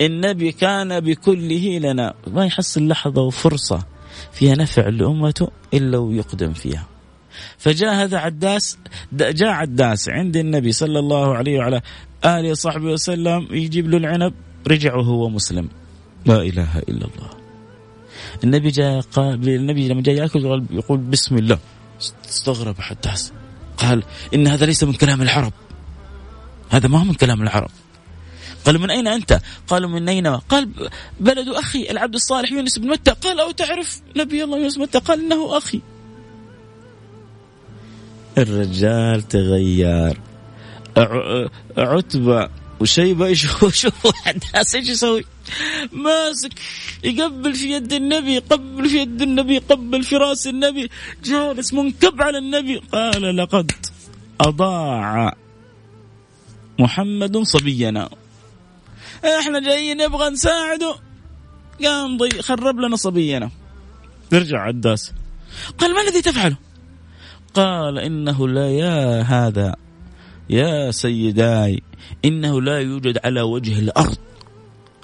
النبي 0.00 0.52
كان 0.52 1.00
بكله 1.00 1.78
لنا. 1.78 2.14
ما 2.26 2.46
يحصل 2.46 2.88
لحظة 2.88 3.22
وفرصة 3.22 3.86
فيها 4.32 4.54
نفع 4.54 4.88
لأمته 4.88 5.48
إلا 5.74 5.98
ويقدم 5.98 6.52
فيها. 6.52 6.86
فجاء 7.58 7.94
هذا 7.94 8.18
عداس 8.18 8.78
جاء 9.12 9.48
عداس 9.48 10.08
عند 10.08 10.36
النبي 10.36 10.72
صلى 10.72 10.98
الله 10.98 11.36
عليه 11.36 11.58
وعلى 11.58 11.82
آله 12.24 12.50
وصحبه 12.50 12.84
وسلم 12.84 13.48
يجيب 13.50 13.88
له 13.90 13.96
العنب 13.96 14.34
رجع 14.68 14.94
وهو 14.94 15.28
مسلم. 15.28 15.68
لا 16.26 16.42
إله 16.42 16.78
إلا 16.78 17.06
الله. 17.06 17.30
النبي 18.44 18.70
جاء 18.70 19.00
قال 19.00 19.48
النبي 19.48 19.88
لما 19.88 20.02
جاء 20.02 20.14
يأكل 20.14 20.66
يقول 20.70 20.98
بسم 20.98 21.38
الله. 21.38 21.58
استغرب 22.28 22.80
حداس 22.80 23.32
قال 23.76 24.02
إن 24.34 24.46
هذا 24.46 24.66
ليس 24.66 24.84
من 24.84 24.92
كلام 24.92 25.22
العرب. 25.22 25.52
هذا 26.70 26.88
ما 26.88 26.98
هو 26.98 27.04
من 27.04 27.14
كلام 27.14 27.42
العرب. 27.42 27.70
قالوا 28.66 28.80
من 28.80 28.90
أين 28.90 29.06
أنت؟ 29.06 29.40
قالوا 29.68 29.90
من 29.90 30.04
نينوى 30.04 30.40
قال 30.48 30.68
بلد 31.20 31.48
أخي 31.48 31.90
العبد 31.90 32.14
الصالح 32.14 32.52
يونس 32.52 32.78
بن 32.78 32.88
متى؟ 32.88 33.10
قال 33.10 33.40
أو 33.40 33.50
تعرف 33.50 34.00
نبي 34.16 34.44
الله 34.44 34.58
يونس 34.58 34.76
بن 34.76 34.82
متى؟ 34.82 34.98
قال 34.98 35.20
إنه 35.20 35.58
أخي. 35.58 35.80
الرجال 38.38 39.28
تغير. 39.28 40.20
عتبة 41.78 42.48
وشيبة 42.80 43.28
يشوفوا 43.32 43.70
شوفوا 43.70 44.12
إيش 44.56 44.88
يسوي؟ 44.88 45.24
ماسك 45.92 46.52
يقبل 47.04 47.54
في 47.54 47.70
يد 47.70 47.92
النبي 47.92 48.34
يقبل 48.34 48.88
في 48.88 48.98
يد 48.98 49.22
النبي 49.22 49.54
يقبل 49.54 50.02
في 50.02 50.16
رأس 50.16 50.46
النبي 50.46 50.90
جالس 51.24 51.74
منكب 51.74 52.22
على 52.22 52.38
النبي. 52.38 52.78
قال 52.92 53.36
لقد 53.36 53.72
أضاع 54.40 55.36
محمد 56.78 57.38
صبينا. 57.38 58.10
إحنا 59.24 59.60
جايين 59.60 59.96
نبغى 59.96 60.30
نساعده. 60.30 60.96
قام 61.84 62.16
ضي 62.16 62.42
خرب 62.42 62.80
لنا 62.80 62.96
صبينا. 62.96 63.50
يرجع 64.32 64.58
عداس. 64.60 65.12
قال 65.78 65.94
ما 65.94 66.00
الذي 66.02 66.22
تفعله؟ 66.22 66.56
قال 67.54 67.98
إنه 67.98 68.48
لا 68.48 68.70
يا 68.70 69.22
هذا 69.22 69.76
يا 70.50 70.90
سيداي 70.90 71.82
إنه 72.24 72.62
لا 72.62 72.80
يوجد 72.80 73.18
على 73.24 73.42
وجه 73.42 73.78
الأرض 73.78 74.18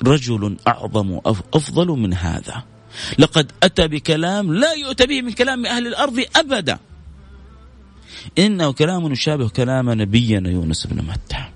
رجل 0.06 0.56
أعظم 0.68 1.20
أفضل 1.54 1.86
من 1.86 2.14
هذا. 2.14 2.64
لقد 3.18 3.52
أتى 3.62 3.88
بكلام 3.88 4.54
لا 4.54 4.72
يؤتى 4.72 5.06
به 5.06 5.22
من 5.22 5.32
كلام 5.32 5.66
أهل 5.66 5.86
الأرض 5.86 6.24
أبدا. 6.36 6.78
إنه 8.38 8.72
كلام 8.72 9.12
يشابه 9.12 9.48
كلام 9.48 9.90
نبينا 9.90 10.50
يونس 10.50 10.86
بن 10.86 11.04
متى. 11.04 11.51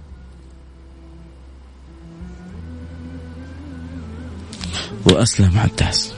وأسلم 5.06 5.58
عداس 5.58 6.14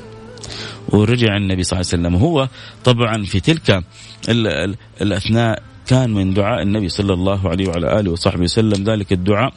ورجع 0.88 1.36
النبي 1.36 1.62
صلى 1.62 1.80
الله 1.80 1.90
عليه 1.92 2.02
وسلم. 2.02 2.16
هو 2.16 2.48
طبعا 2.84 3.24
في 3.24 3.40
تلك 3.40 3.84
الأثناء 5.02 5.62
كان 5.86 6.14
من 6.14 6.34
دعاء 6.34 6.62
النبي 6.62 6.88
صلى 6.88 7.12
الله 7.12 7.48
عليه 7.48 7.68
وعلى 7.68 8.00
آله 8.00 8.10
وصحبه 8.10 8.42
وسلم. 8.42 8.84
ذلك 8.84 9.12
الدعاء 9.12 9.52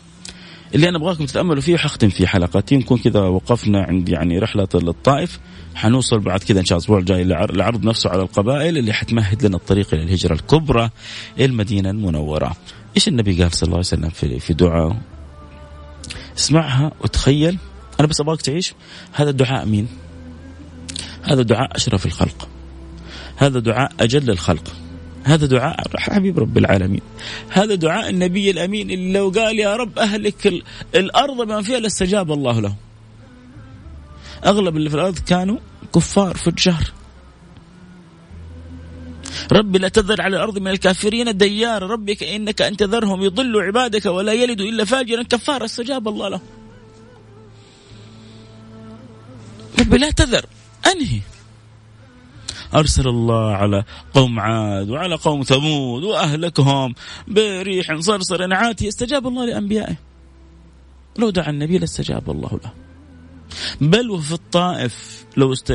اللي 0.75 0.89
أنا 0.89 0.97
أبغاكم 0.97 1.25
تتأملوا 1.25 1.61
فيه 1.61 1.77
حختم 1.77 2.09
فيه 2.09 2.27
حلقتين 2.27 2.79
نكون 2.79 2.97
كذا 2.97 3.19
وقفنا 3.19 3.83
عند 3.83 4.09
يعني 4.09 4.39
رحلة 4.39 4.67
للطائف. 4.73 5.39
حنوصل 5.75 6.19
بعد 6.19 6.39
كذا 6.39 6.59
إن 6.59 6.65
شاء 6.65 6.77
الله 6.77 6.97
الأسبوع 6.97 6.99
الجاي 6.99 7.21
العرض 7.55 7.85
نفسه 7.85 8.09
على 8.09 8.21
القبائل 8.21 8.77
اللي 8.77 8.93
حتمهد 8.93 9.45
لنا 9.45 9.55
الطريق 9.55 9.93
إلى 9.93 10.03
الهجرة 10.03 10.33
الكبرى 10.33 10.89
المدينة 11.39 11.89
المنورة. 11.89 12.51
إيش 12.95 13.07
النبي 13.07 13.43
قال 13.43 13.51
صلى 13.51 13.67
الله 13.67 13.77
عليه 13.77 13.87
وسلم 13.87 14.09
في 14.09 14.39
في 14.39 14.53
دعائه؟ 14.53 15.01
اسمعها 16.37 16.91
وتخيل. 17.01 17.57
أنا 18.01 18.09
بس 18.09 18.21
أبغاك 18.21 18.41
تعيش 18.41 18.73
هذا 19.13 19.29
الدعاء 19.29 19.65
مين؟ 19.65 19.87
هذا 21.23 21.41
دعاء 21.41 21.75
أشرف 21.75 22.05
الخلق. 22.05 22.49
هذا 23.37 23.59
دعاء 23.59 23.91
أجل 23.99 24.29
الخلق. 24.29 24.73
هذا 25.23 25.45
دعاء 25.45 25.75
حبيب 25.97 26.39
رب 26.39 26.57
العالمين 26.57 27.01
هذا 27.49 27.75
دعاء 27.75 28.09
النبي 28.09 28.51
الأمين 28.51 28.91
اللي 28.91 29.13
لو 29.13 29.29
قال 29.29 29.59
يا 29.59 29.75
رب 29.75 29.99
أهلك 29.99 30.63
الأرض 30.95 31.37
بما 31.37 31.61
فيها 31.61 31.79
لاستجاب 31.79 32.31
الله 32.31 32.61
له 32.61 32.75
أغلب 34.45 34.77
اللي 34.77 34.89
في 34.89 34.95
الأرض 34.95 35.19
كانوا 35.19 35.57
كفار 35.95 36.37
فجار 36.37 36.91
ربي 39.51 39.79
لا 39.79 39.87
تذر 39.87 40.21
على 40.21 40.35
الأرض 40.35 40.57
من 40.57 40.67
الكافرين 40.67 41.37
ديار 41.37 41.83
ربك 41.83 42.23
إنك 42.23 42.61
أن 42.61 42.77
تذرهم 42.77 43.21
يضلوا 43.21 43.61
عبادك 43.61 44.05
ولا 44.05 44.33
يلدوا 44.33 44.65
إلا 44.65 44.85
فاجرا 44.85 45.23
كفار 45.23 45.65
استجاب 45.65 46.07
الله 46.07 46.29
له 46.29 46.41
ربي 49.81 49.97
لا 49.97 50.11
تذر. 50.11 50.45
أنهي. 50.91 51.21
أرسل 52.75 53.07
الله 53.07 53.51
على 53.51 53.83
قوم 54.13 54.39
عاد 54.39 54.89
وعلى 54.89 55.15
قوم 55.15 55.43
ثمود 55.43 56.03
وأهلكهم 56.03 56.95
بريح 57.27 57.95
صرصر 57.99 58.53
عاتي 58.53 58.87
استجاب 58.87 59.27
الله 59.27 59.45
لأنبيائه. 59.45 59.95
لو 61.17 61.29
دعا 61.29 61.49
النبي 61.49 61.77
لاستجاب 61.77 62.31
الله 62.31 62.59
له. 62.63 62.71
بل 63.81 64.09
وفي 64.09 64.31
الطائف 64.31 65.25
لو 65.37 65.53
است... 65.53 65.73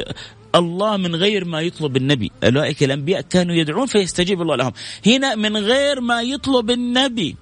الله 0.54 0.96
من 0.96 1.16
غير 1.16 1.44
ما 1.44 1.60
يطلب 1.60 1.96
النبي. 1.96 2.30
أولئك 2.44 2.82
الأنبياء 2.82 3.20
كانوا 3.20 3.54
يدعون 3.54 3.86
فيستجيب 3.86 4.42
الله 4.42 4.56
لهم. 4.56 4.72
هنا 5.06 5.34
من 5.34 5.56
غير 5.56 6.00
ما 6.00 6.22
يطلب 6.22 6.70
النبي. 6.70 7.36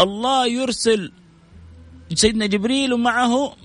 الله 0.00 0.46
يرسل 0.46 1.12
سيدنا 2.14 2.46
جبريل 2.46 2.92
ومعه 2.92 3.56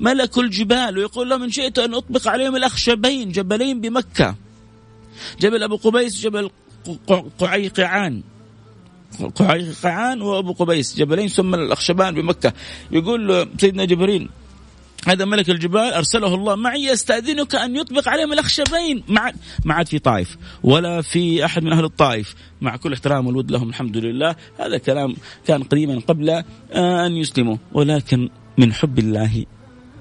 ملك 0.00 0.38
الجبال 0.38 0.98
ويقول 0.98 1.30
لهم 1.30 1.42
إن 1.42 1.50
شئت 1.50 1.78
أن 1.78 1.94
أطبق 1.94 2.28
عليهم 2.28 2.56
الأخشبين 2.56 3.32
جبلين 3.32 3.80
بمكة. 3.80 4.34
جبل 5.40 5.62
أبو 5.62 5.76
قبيس 5.76 6.20
جبل 6.20 6.50
قعيقعان. 7.38 8.22
قعيقعان 9.34 10.22
وأبو 10.22 10.52
قبيس 10.52 10.96
جبلين 10.96 11.28
ثم 11.28 11.54
الأخشبان 11.54 12.14
بمكة. 12.14 12.52
يقول 12.92 13.48
سيدنا 13.60 13.84
جبريل 13.84 14.28
هذا 15.06 15.24
ملك 15.24 15.50
الجبال 15.50 15.92
أرسله 15.92 16.34
الله 16.34 16.56
معي 16.56 16.84
يستأذنك 16.84 17.54
أن 17.54 17.76
يطبق 17.76 18.08
عليهم 18.08 18.32
الأخشبين. 18.32 19.02
ما 19.08 19.32
ما 19.64 19.74
عاد 19.74 19.88
في 19.88 19.98
طائف 19.98 20.36
ولا 20.62 21.02
في 21.02 21.44
أحد 21.44 21.62
من 21.62 21.72
أهل 21.72 21.84
الطائف. 21.84 22.34
مع 22.60 22.76
كل 22.76 22.92
احترام 22.92 23.26
والود 23.26 23.50
لهم 23.50 23.68
الحمد 23.68 23.96
لله. 23.96 24.36
هذا 24.60 24.78
كلام 24.78 25.16
كان 25.46 25.62
قديما 25.62 26.00
قبل 26.08 26.42
أن 26.72 27.16
يسلموا. 27.16 27.56
ولكن 27.72 28.28
من 28.58 28.72
حب 28.72 28.98
الله 28.98 29.44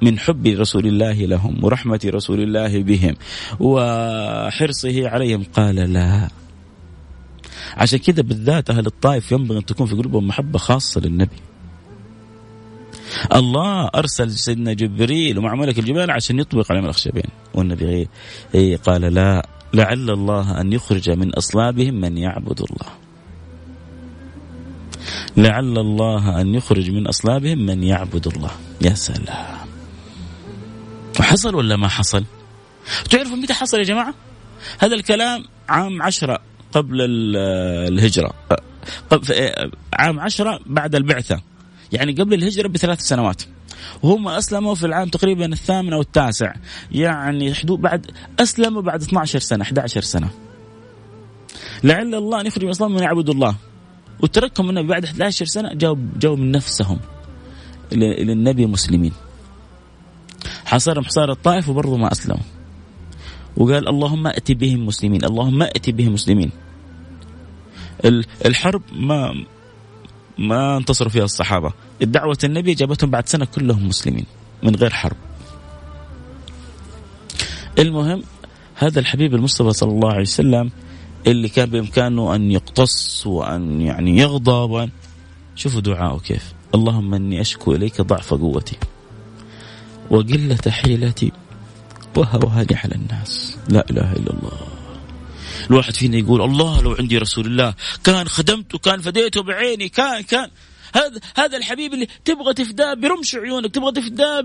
من 0.02 0.20
حب 0.20 0.48
رسول 0.48 0.88
الله 0.88 1.14
لهم 1.14 1.64
ورحمة 1.64 2.00
رسول 2.06 2.40
الله 2.40 2.84
بهم 2.84 3.16
وحرصه 3.60 5.10
عليهم 5.10 5.44
قال 5.44 5.76
لا. 5.76 6.30
عشان 7.78 8.00
كذا 8.00 8.22
بالذات 8.22 8.70
أهل 8.70 8.86
الطائف 8.86 9.32
ينبغي 9.32 9.58
أن 9.58 9.66
تكون 9.66 9.88
في 9.88 9.96
قلوبهم 9.96 10.28
محبة 10.28 10.60
خاصة 10.60 11.02
للنبي. 11.02 11.47
الله 13.36 13.90
أرسل 13.96 14.32
سيدنا 14.32 14.74
جبريل 14.74 15.38
ومع 15.38 15.56
ملك 15.56 15.80
الجبال 15.80 16.12
عشان 16.12 16.40
يطبق 16.40 16.72
عليهم 16.72 16.84
الأخشبين. 16.84 17.30
والنبي 17.54 18.08
قال 18.84 19.02
لا 19.02 19.48
لعل 19.74 20.10
الله 20.10 20.62
أن 20.62 20.74
يخرج 20.74 21.10
من 21.10 21.34
أصلابهم 21.34 21.94
من 21.94 22.18
يعبد 22.18 22.62
الله. 22.62 22.92
لعل 25.38 25.78
الله 25.78 26.42
أن 26.42 26.56
يخرج 26.56 26.92
من 26.92 27.08
أصلابهم 27.08 27.66
من 27.66 27.84
يعبد 27.84 28.28
الله. 28.28 28.52
يا 28.82 28.94
سلام. 28.94 29.68
وحصل 31.20 31.56
ولا 31.56 31.76
ما 31.76 31.88
حصل؟ 31.88 32.24
تعرفوا 33.10 33.36
متى 33.36 33.54
حصل 33.54 33.78
يا 33.78 33.84
جماعة؟ 33.84 34.14
هذا 34.80 34.96
الكلام 34.96 35.46
عام 35.70 36.02
عشرة 36.02 36.40
قبل 36.72 36.98
الهجرة. 37.88 38.34
عام 39.94 40.20
عشرة 40.20 40.60
بعد 40.66 40.96
البعثة. 40.96 41.42
يعني 41.92 42.12
قبل 42.12 42.34
الهجرة 42.34 42.68
بثلاث 42.68 43.02
سنوات. 43.02 43.42
وهم 44.04 44.28
أسلموا 44.28 44.76
في 44.76 44.86
العام 44.86 45.10
تقريبا 45.10 45.46
الثامن 45.46 45.94
أو 45.94 46.02
التاسع. 46.02 46.54
يعني 46.92 47.54
حدود 47.54 47.82
بعد 47.82 48.12
أسلموا 48.40 48.82
بعد 48.82 49.02
12 49.02 49.40
سنة 49.40 49.64
11 49.64 50.02
سنة. 50.02 50.30
لعل 51.84 52.16
الله 52.16 52.42
أن 52.42 52.46
يخرج 52.46 52.64
من 52.64 52.70
أصلهم 52.70 52.96
من 52.96 53.04
يعبدوا 53.04 53.34
الله. 53.34 53.56
وتركهم 54.20 54.70
النبي 54.70 54.88
بعد 54.88 55.04
11 55.04 55.46
سنة 55.46 55.74
جاوا 55.74 55.96
جاوا 56.20 56.36
من 56.36 56.52
نفسهم. 56.52 57.00
إلى 57.94 58.34
النبي 58.34 58.66
مسلمين. 58.66 59.14
حصرهم 60.66 61.04
حصار 61.04 61.32
الطائف 61.32 61.70
وبرضه 61.70 61.98
ما 61.98 62.12
أسلموا. 62.12 62.44
وقال 63.58 63.88
اللهم 63.88 64.28
ائت 64.28 64.52
بهم 64.52 64.86
مسلمين 64.86 65.26
اللهم 65.26 65.62
ائت 65.64 65.90
بهم 65.90 66.14
مسلمين. 66.14 66.52
الحرب 68.46 68.82
ما 68.92 69.46
ما 70.40 70.78
انتصروا 70.78 71.10
فيها 71.10 71.24
الصحابة. 71.24 71.74
الدعوة 72.02 72.38
النبي 72.44 72.74
جابتهم 72.74 73.10
بعد 73.10 73.30
سنة 73.30 73.46
كلهم 73.46 73.88
مسلمين 73.88 74.26
من 74.64 74.76
غير 74.76 74.90
حرب. 74.90 75.18
المهم 77.80 78.24
هذا 78.76 79.00
الحبيب 79.00 79.36
المصطفى 79.36 79.74
صلى 79.74 79.92
الله 79.92 80.10
عليه 80.10 80.22
وسلم 80.22 80.72
اللي 81.28 81.50
كان 81.50 81.70
بإمكانه 81.70 82.36
أن 82.36 82.52
يقتص 82.52 83.28
وأن 83.28 83.82
يعني 83.82 84.18
يغضب 84.18 84.70
وأن 84.70 84.90
شوفوا 85.56 85.82
دعاءه 85.82 86.20
كيف. 86.20 86.54
اللهم 86.76 87.14
إني 87.14 87.42
أشكو 87.42 87.76
إليك 87.76 88.02
ضعف 88.02 88.34
قوتي 88.34 88.78
وقلة 90.10 90.58
حيلتي 90.68 91.32
وهواني 92.16 92.76
على 92.76 92.96
الناس. 92.96 93.58
لا 93.70 93.86
إله 93.90 94.12
إلا 94.14 94.32
الله. 94.34 94.77
الواحد 95.70 95.96
فينا 95.96 96.18
يقول 96.18 96.42
الله 96.42 96.82
لو 96.82 96.96
عندي 97.00 97.18
رسول 97.18 97.46
الله 97.46 97.74
كان 98.04 98.28
خدمته 98.28 98.78
كان 98.78 99.02
فديته 99.02 99.44
بعيني 99.44 99.90
كان 99.90 100.22
كان. 100.22 100.50
هذا 100.96 101.20
هذا 101.38 101.58
الحبيب 101.58 101.94
اللي 101.94 102.08
تبغى 102.26 102.54
تفداه 102.54 102.94
برمش 102.94 103.36
عيونك 103.36 103.76
تبغى 103.76 103.92
تفداه 103.92 104.42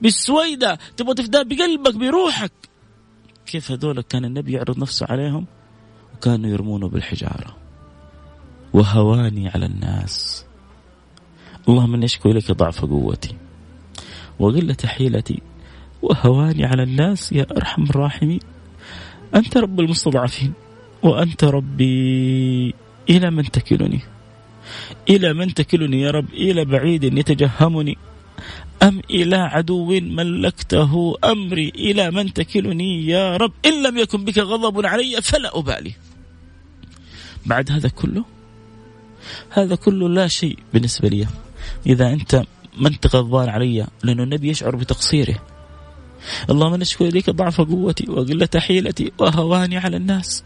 بالسويدة 0.00 0.78
تبغى 0.96 1.14
تفداه 1.14 1.42
بقلبك 1.42 1.94
بروحك. 1.94 2.52
كيف 3.46 3.70
هذول 3.70 4.00
كان 4.00 4.24
النبي 4.24 4.52
يعرض 4.52 4.78
نفسه 4.78 5.06
عليهم؟ 5.10 5.46
وكانوا 6.14 6.50
يرمونه 6.50 6.88
بالحجارة. 6.88 7.56
وهواني 8.72 9.48
على 9.48 9.66
الناس. 9.66 10.44
اللهم 11.68 11.94
إني 11.94 12.04
أشكو 12.04 12.30
إليك 12.30 12.52
ضعف 12.52 12.84
قوتي. 12.84 13.36
وقلة 14.38 14.76
حيلتي. 14.84 15.42
وهواني 16.02 16.64
على 16.64 16.82
الناس 16.82 17.32
يا 17.32 17.46
أرحم 17.56 17.82
الراحمين. 17.82 18.40
أنت 19.34 19.56
رب 19.56 19.80
المستضعفين 19.80 20.52
وأنت 21.02 21.44
ربي 21.44 22.74
إلى 23.10 23.30
من 23.30 23.50
تكلني. 23.50 24.00
إلى 25.08 25.32
من 25.34 25.54
تكلني 25.54 26.00
يا 26.00 26.10
رب 26.10 26.28
إلى 26.32 26.64
بعيد 26.64 27.04
يتجهمني. 27.04 27.98
أم 28.82 29.00
إلى 29.10 29.36
عدو 29.36 30.00
ملكته 30.00 31.14
أمري 31.24 31.68
إلى 31.68 32.10
من 32.10 32.32
تكلني 32.32 33.06
يا 33.06 33.36
رب. 33.36 33.52
إن 33.66 33.82
لم 33.82 33.98
يكن 33.98 34.24
بك 34.24 34.38
غضب 34.38 34.86
علي 34.86 35.22
فلا 35.22 35.58
أبالي. 35.58 35.92
بعد 37.46 37.70
هذا 37.70 37.88
كله 37.88 38.24
هذا 39.50 39.74
كله 39.74 40.08
لا 40.08 40.28
شيء 40.28 40.58
بالنسبة 40.72 41.08
لي. 41.08 41.26
إذا 41.86 42.12
أنت 42.12 42.44
ما 42.76 42.88
أنت 42.88 43.16
غضبان 43.16 43.48
علي 43.48 43.86
لأنه 44.02 44.22
النبي 44.22 44.48
يشعر 44.48 44.76
بتقصيره. 44.76 45.38
اللهم 46.50 46.74
نشكو 46.74 47.04
إليك 47.04 47.30
ضعف 47.30 47.60
قوتي 47.60 48.10
وقلة 48.10 48.48
حيلتي 48.56 49.12
وهواني 49.18 49.78
على 49.78 49.96
الناس. 49.96 50.44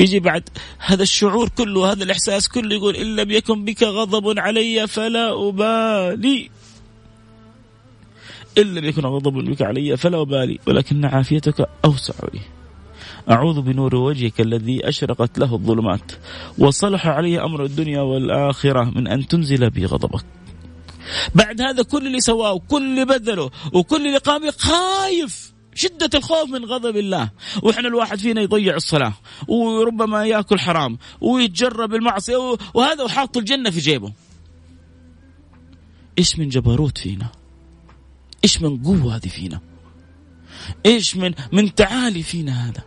يجي 0.00 0.20
بعد 0.20 0.48
هذا 0.78 1.02
الشعور 1.02 1.48
كله 1.48 1.92
هذا 1.92 2.04
الإحساس 2.04 2.48
كله 2.48 2.74
يقول 2.74 2.96
إن 2.96 3.16
لم 3.16 3.30
يكن 3.30 3.64
بك 3.64 3.82
غضب 3.82 4.38
علي 4.38 4.86
فلا 4.86 5.48
أبالي. 5.48 6.50
إن 8.58 8.74
لم 8.74 8.84
يكن 8.84 9.02
غضب 9.02 9.32
بك 9.32 9.62
علي 9.62 9.96
فلا 9.96 10.20
أبالي 10.20 10.58
ولكن 10.66 11.04
عافيتك 11.04 11.68
أوسع 11.84 12.14
لي. 12.34 12.40
أعوذ 13.30 13.60
بنور 13.60 13.96
وجهك 13.96 14.40
الذي 14.40 14.88
أشرقت 14.88 15.38
له 15.38 15.54
الظلمات 15.54 16.12
وصلح 16.58 17.06
عليه 17.06 17.44
أمر 17.44 17.64
الدنيا 17.64 18.00
والآخرة 18.00 18.84
من 18.84 19.08
أن 19.08 19.28
تنزل 19.28 19.70
بي 19.70 19.86
غضبك. 19.86 20.24
بعد 21.34 21.60
هذا 21.60 21.82
كل 21.82 22.06
اللي 22.06 22.20
سواه 22.20 22.52
وكل 22.52 22.82
اللي 22.82 23.04
بذله 23.04 23.50
وكل 23.72 24.06
اللي 24.06 24.18
قام 24.18 24.50
خايف 24.50 25.52
شدة 25.74 26.10
الخوف 26.14 26.50
من 26.50 26.64
غضب 26.64 26.96
الله. 26.96 27.30
وإحنا 27.62 27.88
الواحد 27.88 28.18
فينا 28.18 28.40
يضيع 28.40 28.76
الصلاة 28.76 29.12
وربما 29.48 30.26
يأكل 30.26 30.58
حرام 30.58 30.98
ويتجرب 31.20 31.94
المعصية 31.94 32.36
وهذا 32.74 33.02
وحاط 33.04 33.36
الجنة 33.36 33.70
في 33.70 33.80
جيبه. 33.80 34.12
إيش 36.18 36.38
من 36.38 36.48
جبروت 36.48 36.98
فينا؟ 36.98 37.26
إيش 38.44 38.62
من 38.62 38.82
قوة 38.82 39.16
هذه 39.16 39.28
فينا؟ 39.28 39.60
إيش 40.86 41.16
من 41.16 41.34
من 41.52 41.74
تعالي 41.74 42.22
فينا 42.22 42.68
هذا؟ 42.68 42.82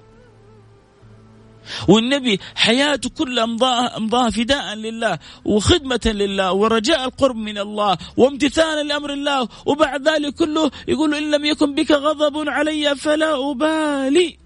والنبي 1.87 2.39
حياته 2.55 3.09
كلها 3.09 3.43
امضاها 3.43 3.97
امضاها 3.97 4.29
فداء 4.29 4.75
لله 4.75 5.19
وخدمة 5.45 6.01
لله 6.05 6.53
ورجاء 6.53 7.05
القرب 7.05 7.35
من 7.35 7.57
الله 7.57 7.97
وامتثالا 8.17 8.83
لأمر 8.83 9.13
الله 9.13 9.47
وبعد 9.65 10.07
ذلك 10.07 10.33
كله 10.33 10.71
يقول 10.87 11.15
إن 11.15 11.31
لم 11.31 11.45
يكن 11.45 11.75
بك 11.75 11.91
غضب 11.91 12.49
علي 12.49 12.95
فلا 12.95 13.51
أبالي. 13.51 14.37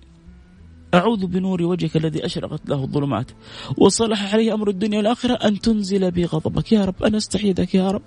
أعوذ 0.94 1.26
بنور 1.26 1.64
وجهك 1.64 1.98
الذي 1.98 2.26
أشرقت 2.26 2.70
له 2.70 2.84
الظلمات 2.84 3.32
وصلح 3.78 4.34
عليه 4.34 4.54
أمر 4.54 4.70
الدنيا 4.70 4.98
والآخرة 4.98 5.34
أن 5.34 5.60
تنزل 5.60 6.12
بي 6.12 6.26
غضبك 6.26 6.72
يا 6.72 6.86
رب 6.86 7.04
أنا 7.04 7.18
أستعيذك 7.18 7.76
يا 7.76 7.92
رب. 7.92 8.02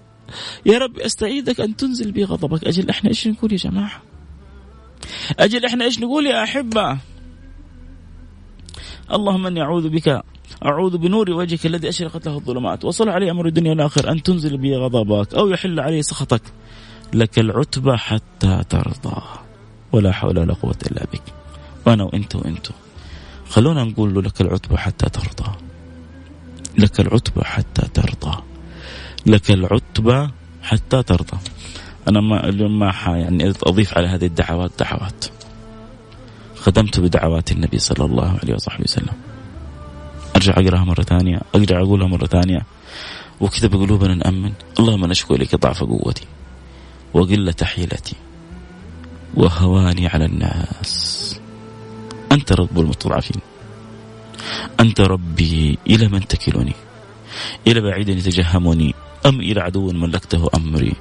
يا 0.66 0.78
رب 0.78 0.98
أستعيذك 0.98 1.60
أن 1.60 1.76
تنزل 1.76 2.12
بي 2.12 2.24
غضبك 2.24 2.64
أجل 2.64 2.90
إحنا 2.90 3.10
إيش 3.10 3.28
نقول 3.28 3.52
يا 3.52 3.56
جماعة؟ 3.56 4.02
أجل 5.38 5.64
إحنا 5.64 5.84
إيش 5.84 6.00
نقول 6.00 6.26
يا 6.26 6.42
أحبة؟ 6.42 6.98
اللهم 9.12 9.46
إني 9.46 9.62
أعوذ 9.62 9.88
بك 9.88 10.22
أعوذ 10.64 10.98
بنور 10.98 11.30
وجهك 11.30 11.66
الذي 11.66 11.88
أشرقت 11.88 12.28
له 12.28 12.36
الظلمات 12.36 12.84
وصل 12.84 13.08
علي 13.08 13.30
أمر 13.30 13.46
الدنيا 13.46 13.70
والاخر 13.70 14.12
أن 14.12 14.22
تنزل 14.22 14.56
بي 14.56 14.76
غضبك 14.76 15.34
أو 15.34 15.48
يحل 15.48 15.80
علي 15.80 16.02
سخطك 16.02 16.42
لك 17.12 17.38
العتبى 17.38 17.96
حتى 17.96 18.64
ترضى 18.68 19.22
ولا 19.92 20.12
حول 20.12 20.38
ولا 20.38 20.54
قوة 20.54 20.76
إلا 20.90 21.04
بك. 21.04 21.22
وأنا 21.86 22.04
وأنت 22.04 22.36
وأنتم 22.36 22.74
خلونا 23.48 23.84
نقول 23.84 24.14
له 24.14 24.22
لك 24.22 24.40
العتبى 24.40 24.76
حتى 24.76 25.10
ترضى. 25.10 25.50
لك 26.78 27.00
العتبى 27.00 27.44
حتى 27.44 27.82
ترضى. 27.94 28.36
لك 29.26 29.50
العتبى 29.50 30.28
حتى 30.62 31.02
ترضى. 31.02 31.38
أنا 32.08 32.20
ما 32.20 32.48
اليوم 32.48 32.78
ما 32.78 32.92
يعني 33.06 33.52
أضيف 33.62 33.98
على 33.98 34.08
هذه 34.08 34.26
الدعوات 34.26 34.70
دعوات. 34.78 35.24
خدمت 36.68 37.00
بدعوات 37.00 37.52
النبي 37.52 37.78
صلى 37.78 38.04
الله 38.04 38.38
عليه 38.42 38.54
وصحبه 38.54 38.84
وسلم. 38.84 39.16
أرجع 40.36 40.52
أقراها 40.52 40.84
مرة 40.84 41.02
ثانية 41.02 41.40
ارجع 41.54 41.80
أقولها 41.80 42.08
مرة 42.08 42.26
ثانية. 42.26 42.62
وكذا 43.40 43.68
بقلوبنا 43.68 44.14
نأمن. 44.14 44.52
اللهم 44.80 45.04
نشكو 45.06 45.34
اليك 45.34 45.56
ضعف 45.56 45.84
قوتي 45.84 46.26
وقلة 47.14 47.54
حيلتي 47.62 48.16
وهواني 49.34 50.06
على 50.06 50.24
الناس. 50.24 51.40
أنت 52.32 52.52
رب 52.52 52.78
المستضعفين. 52.78 53.40
أنت 54.80 55.00
ربي 55.00 55.78
إلى 55.86 56.08
من 56.08 56.26
تكلني؟ 56.28 56.76
إلى 57.66 57.80
بعيد 57.80 58.08
يتجهمني؟ 58.08 58.94
أم 59.26 59.40
إلى 59.40 59.60
عدو 59.60 59.92
ملكته 59.92 60.48
أمري؟ 60.56 60.92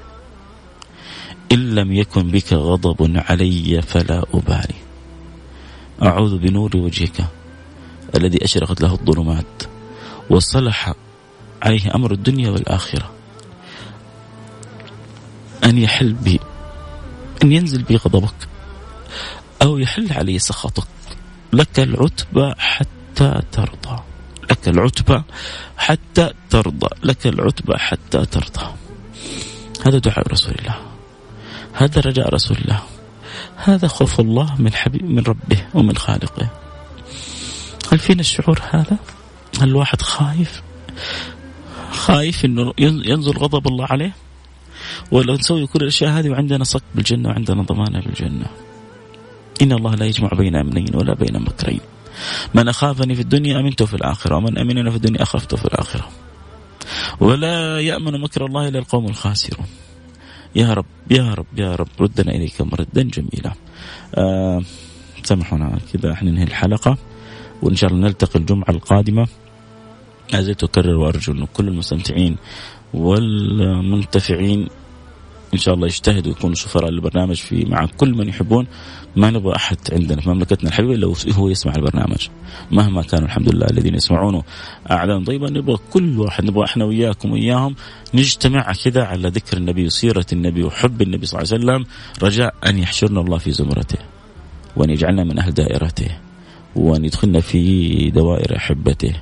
إن 1.51 1.76
لم 1.76 1.93
يكن 1.93 2.32
بك 2.32 2.53
غضب 2.53 3.22
علي 3.28 3.82
فلا 3.82 4.24
أبالي. 4.34 4.86
أعوذ 6.03 6.37
بنور 6.37 6.77
وجهك 6.77 7.25
الذي 8.15 8.45
أشرقت 8.45 8.81
له 8.81 8.93
الظلمات 8.93 9.63
وصلح 10.29 10.93
عليه 11.63 11.95
أمر 11.95 12.11
الدنيا 12.11 12.49
والآخرة. 12.49 13.11
أن 15.63 15.77
يحل 15.77 16.13
بي 16.13 16.39
أن 17.43 17.51
ينزل 17.51 17.83
بي 17.83 17.95
غضبك 17.95 18.47
أو 19.61 19.77
يحل 19.77 20.13
علي 20.13 20.39
سخطك. 20.39 20.87
لك 21.53 21.79
العتبى 21.79 22.53
حتى 22.57 23.41
ترضى 23.51 24.03
لك 24.51 24.67
العتبى 24.67 25.23
حتى 25.77 26.33
ترضى 26.49 26.87
لك 27.03 27.27
العتبى 27.27 27.77
حتى 27.77 28.25
ترضى. 28.25 28.73
هذا 29.85 29.97
دعاء 29.97 30.31
رسول 30.31 30.55
الله 30.59 30.75
هذا 31.73 32.01
رجاء 32.01 32.33
رسول 32.33 32.57
الله. 32.57 32.81
هذا 33.57 33.87
خوف 33.87 34.19
الله 34.19 34.55
من 34.61 34.73
حبيب 34.73 35.03
من 35.03 35.23
ربه 35.23 35.65
ومن 35.73 35.97
خالقه. 35.97 36.49
هل 37.91 37.99
فينا 37.99 38.19
الشعور 38.19 38.59
هذا؟ 38.69 38.97
هل 39.59 39.69
الواحد 39.69 40.01
خايف؟ 40.01 40.61
خايف 41.91 42.45
إنه 42.45 42.73
ينزل 42.79 43.37
غضب 43.37 43.67
الله 43.67 43.85
عليه؟ 43.89 44.15
ولا 45.11 45.33
نسوي 45.33 45.67
كل 45.67 45.81
الأشياء 45.81 46.11
هذه 46.11 46.29
وعندنا 46.29 46.63
صك 46.63 46.83
بالجنة 46.95 47.29
وعندنا 47.29 47.63
ضمانه 47.63 47.99
بالجنه 47.99 48.45
إن 49.61 49.71
الله 49.71 49.95
لا 49.95 50.05
يجمع 50.05 50.27
بين 50.27 50.55
أمنين 50.55 50.95
ولا 50.95 51.13
بين 51.13 51.39
مكرين. 51.39 51.79
من 52.53 52.67
أخافني 52.67 53.15
في 53.15 53.21
الدنيا 53.21 53.59
امنته 53.59 53.85
في 53.85 53.93
الآخرة 53.93 54.35
ومن 54.35 54.57
امنني 54.57 54.91
في 54.91 54.97
الدنيا 54.97 55.23
اخفته 55.23 55.57
في 55.57 55.65
الآخرة. 55.65 56.09
ولا 57.19 57.79
يأمن 57.79 58.21
مكر 58.21 58.45
الله 58.45 58.67
إلا 58.67 58.79
القوم 58.79 59.05
الخاسرون. 59.05 59.67
يا 60.57 60.73
رب 60.73 60.85
يا 61.11 61.33
رب 61.33 61.45
يا 61.57 61.75
رب 61.75 61.87
ردنا 61.99 62.31
إليك 62.35 62.61
مردا 62.61 63.03
جميلا. 63.03 63.53
آه 64.15 64.61
سامحونا 65.23 65.79
كذا 65.93 66.11
إحنا 66.11 66.31
ننهي 66.31 66.43
الحلقة 66.43 66.97
وإن 67.61 67.75
شاء 67.75 67.89
الله 67.91 68.07
نلتقي 68.07 68.39
الجمعة 68.39 68.69
القادمة. 68.69 69.27
ما 70.33 70.41
زلت 70.41 70.63
أكرر 70.63 70.95
وأرجو 70.95 71.33
انه 71.33 71.47
كل 71.53 71.67
المستمتعين 71.67 72.35
والمنتفعين 72.93 74.67
إن 75.53 75.59
شاء 75.59 75.73
الله 75.73 75.87
يجتهدوا 75.87 76.31
يكونوا 76.31 76.55
سفراء 76.55 76.91
للبرنامج 76.91 77.35
في 77.35 77.65
مع 77.65 77.85
كل 77.85 78.13
من 78.13 78.29
يحبون. 78.29 78.67
ما 79.15 79.31
نبغى 79.31 79.55
أحد 79.55 79.77
عندنا 79.91 80.21
في 80.21 80.29
مملكتنا 80.29 80.69
الحبيبة 80.69 80.93
إلا 80.93 81.13
هو 81.33 81.49
يسمع 81.49 81.73
البرنامج. 81.75 82.27
مهما 82.71 83.01
كانوا 83.01 83.25
الحمد 83.25 83.55
لله 83.55 83.67
الذين 83.71 83.95
يسمعونه. 83.95 84.43
اعلام 84.91 85.23
طيبة 85.23 85.49
نبغى 85.49 85.77
كل 85.91 86.19
واحد 86.19 86.45
نبغى 86.45 86.65
إحنا 86.65 86.85
وياكم 86.85 87.31
وياهم 87.31 87.75
نجتمع 88.13 88.73
كذا 88.83 89.03
على 89.03 89.27
ذكر 89.27 89.57
النبي 89.57 89.85
وسيرة 89.85 90.25
النبي 90.33 90.63
وحب 90.63 91.01
النبي 91.01 91.25
صلى 91.25 91.41
الله 91.41 91.53
عليه 91.53 91.63
وسلم 91.63 91.85
رجاء 92.23 92.55
أن 92.65 92.77
يحشرنا 92.77 93.21
الله 93.21 93.37
في 93.37 93.51
زمرته 93.51 93.99
وأن 94.75 94.89
يجعلنا 94.89 95.23
من 95.23 95.39
أهل 95.39 95.53
دائرته 95.53 96.09
وأن 96.75 97.05
يدخلنا 97.05 97.39
في 97.39 98.11
دوائر 98.11 98.57
أحبته. 98.57 99.13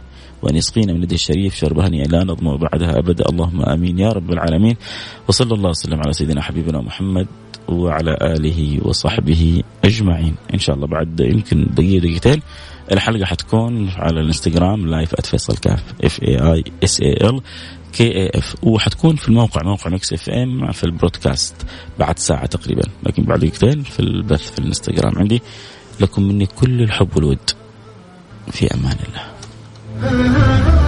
وأن 0.45 0.55
يسقينا 0.55 0.93
من 0.93 1.03
يده 1.03 1.15
الشريف 1.15 1.55
شرب 1.55 1.79
هنيئا 1.79 2.07
لا 2.07 2.23
نظمأ 2.23 2.55
بعدها 2.55 2.99
أبدا. 2.99 3.29
اللهم 3.29 3.61
آمين. 3.61 3.99
يا 3.99 4.09
رب 4.09 4.31
العالمين. 4.31 4.75
وصلى 5.27 5.53
الله 5.53 5.69
وسلم 5.69 5.99
على 5.99 6.13
سيدنا 6.13 6.41
حبيبنا 6.41 6.81
محمد 6.81 7.27
وعلى 7.67 8.17
آله 8.21 8.79
وصحبه 8.87 9.63
أجمعين. 9.85 10.35
إن 10.53 10.59
شاء 10.59 10.75
الله 10.75 10.87
بعد 10.87 11.19
يمكن 11.19 11.67
دقيقة 11.73 12.01
دقيقتين 12.01 12.41
الحلقة 12.91 13.25
حتكون 13.25 13.89
على 13.89 14.19
الانستغرام 14.19 14.87
live 14.87 15.15
@فيصل 15.21 15.57
كاف 15.57 15.83
F 16.03 16.23
A 16.23 16.37
I 16.53 16.63
S 16.83 17.01
A 17.01 17.13
L 17.13 17.41
K 17.93 18.03
A 18.03 18.29
F 18.35 18.55
وحتكون 18.63 19.15
في 19.15 19.27
الموقع 19.29 19.61
موقع 19.63 19.89
Mix 19.89 20.13
FM 20.13 20.71
في 20.71 20.83
ال 20.83 20.90
broadcast 20.90 21.55
بعد 21.99 22.19
ساعة 22.19 22.45
تقريبا. 22.45 22.83
لكن 23.03 23.23
بعد 23.23 23.39
دقيقتين 23.39 23.83
في 23.83 23.99
البث 23.99 24.51
في 24.51 24.59
الانستغرام 24.59 25.17
عندي. 25.17 25.41
لكم 25.99 26.23
مني 26.23 26.45
كل 26.45 26.81
الحب 26.81 27.15
والود. 27.15 27.49
في 28.51 28.73
أمان 28.73 28.97
الله. 29.07 29.34
Mm-hmm. 29.95 30.75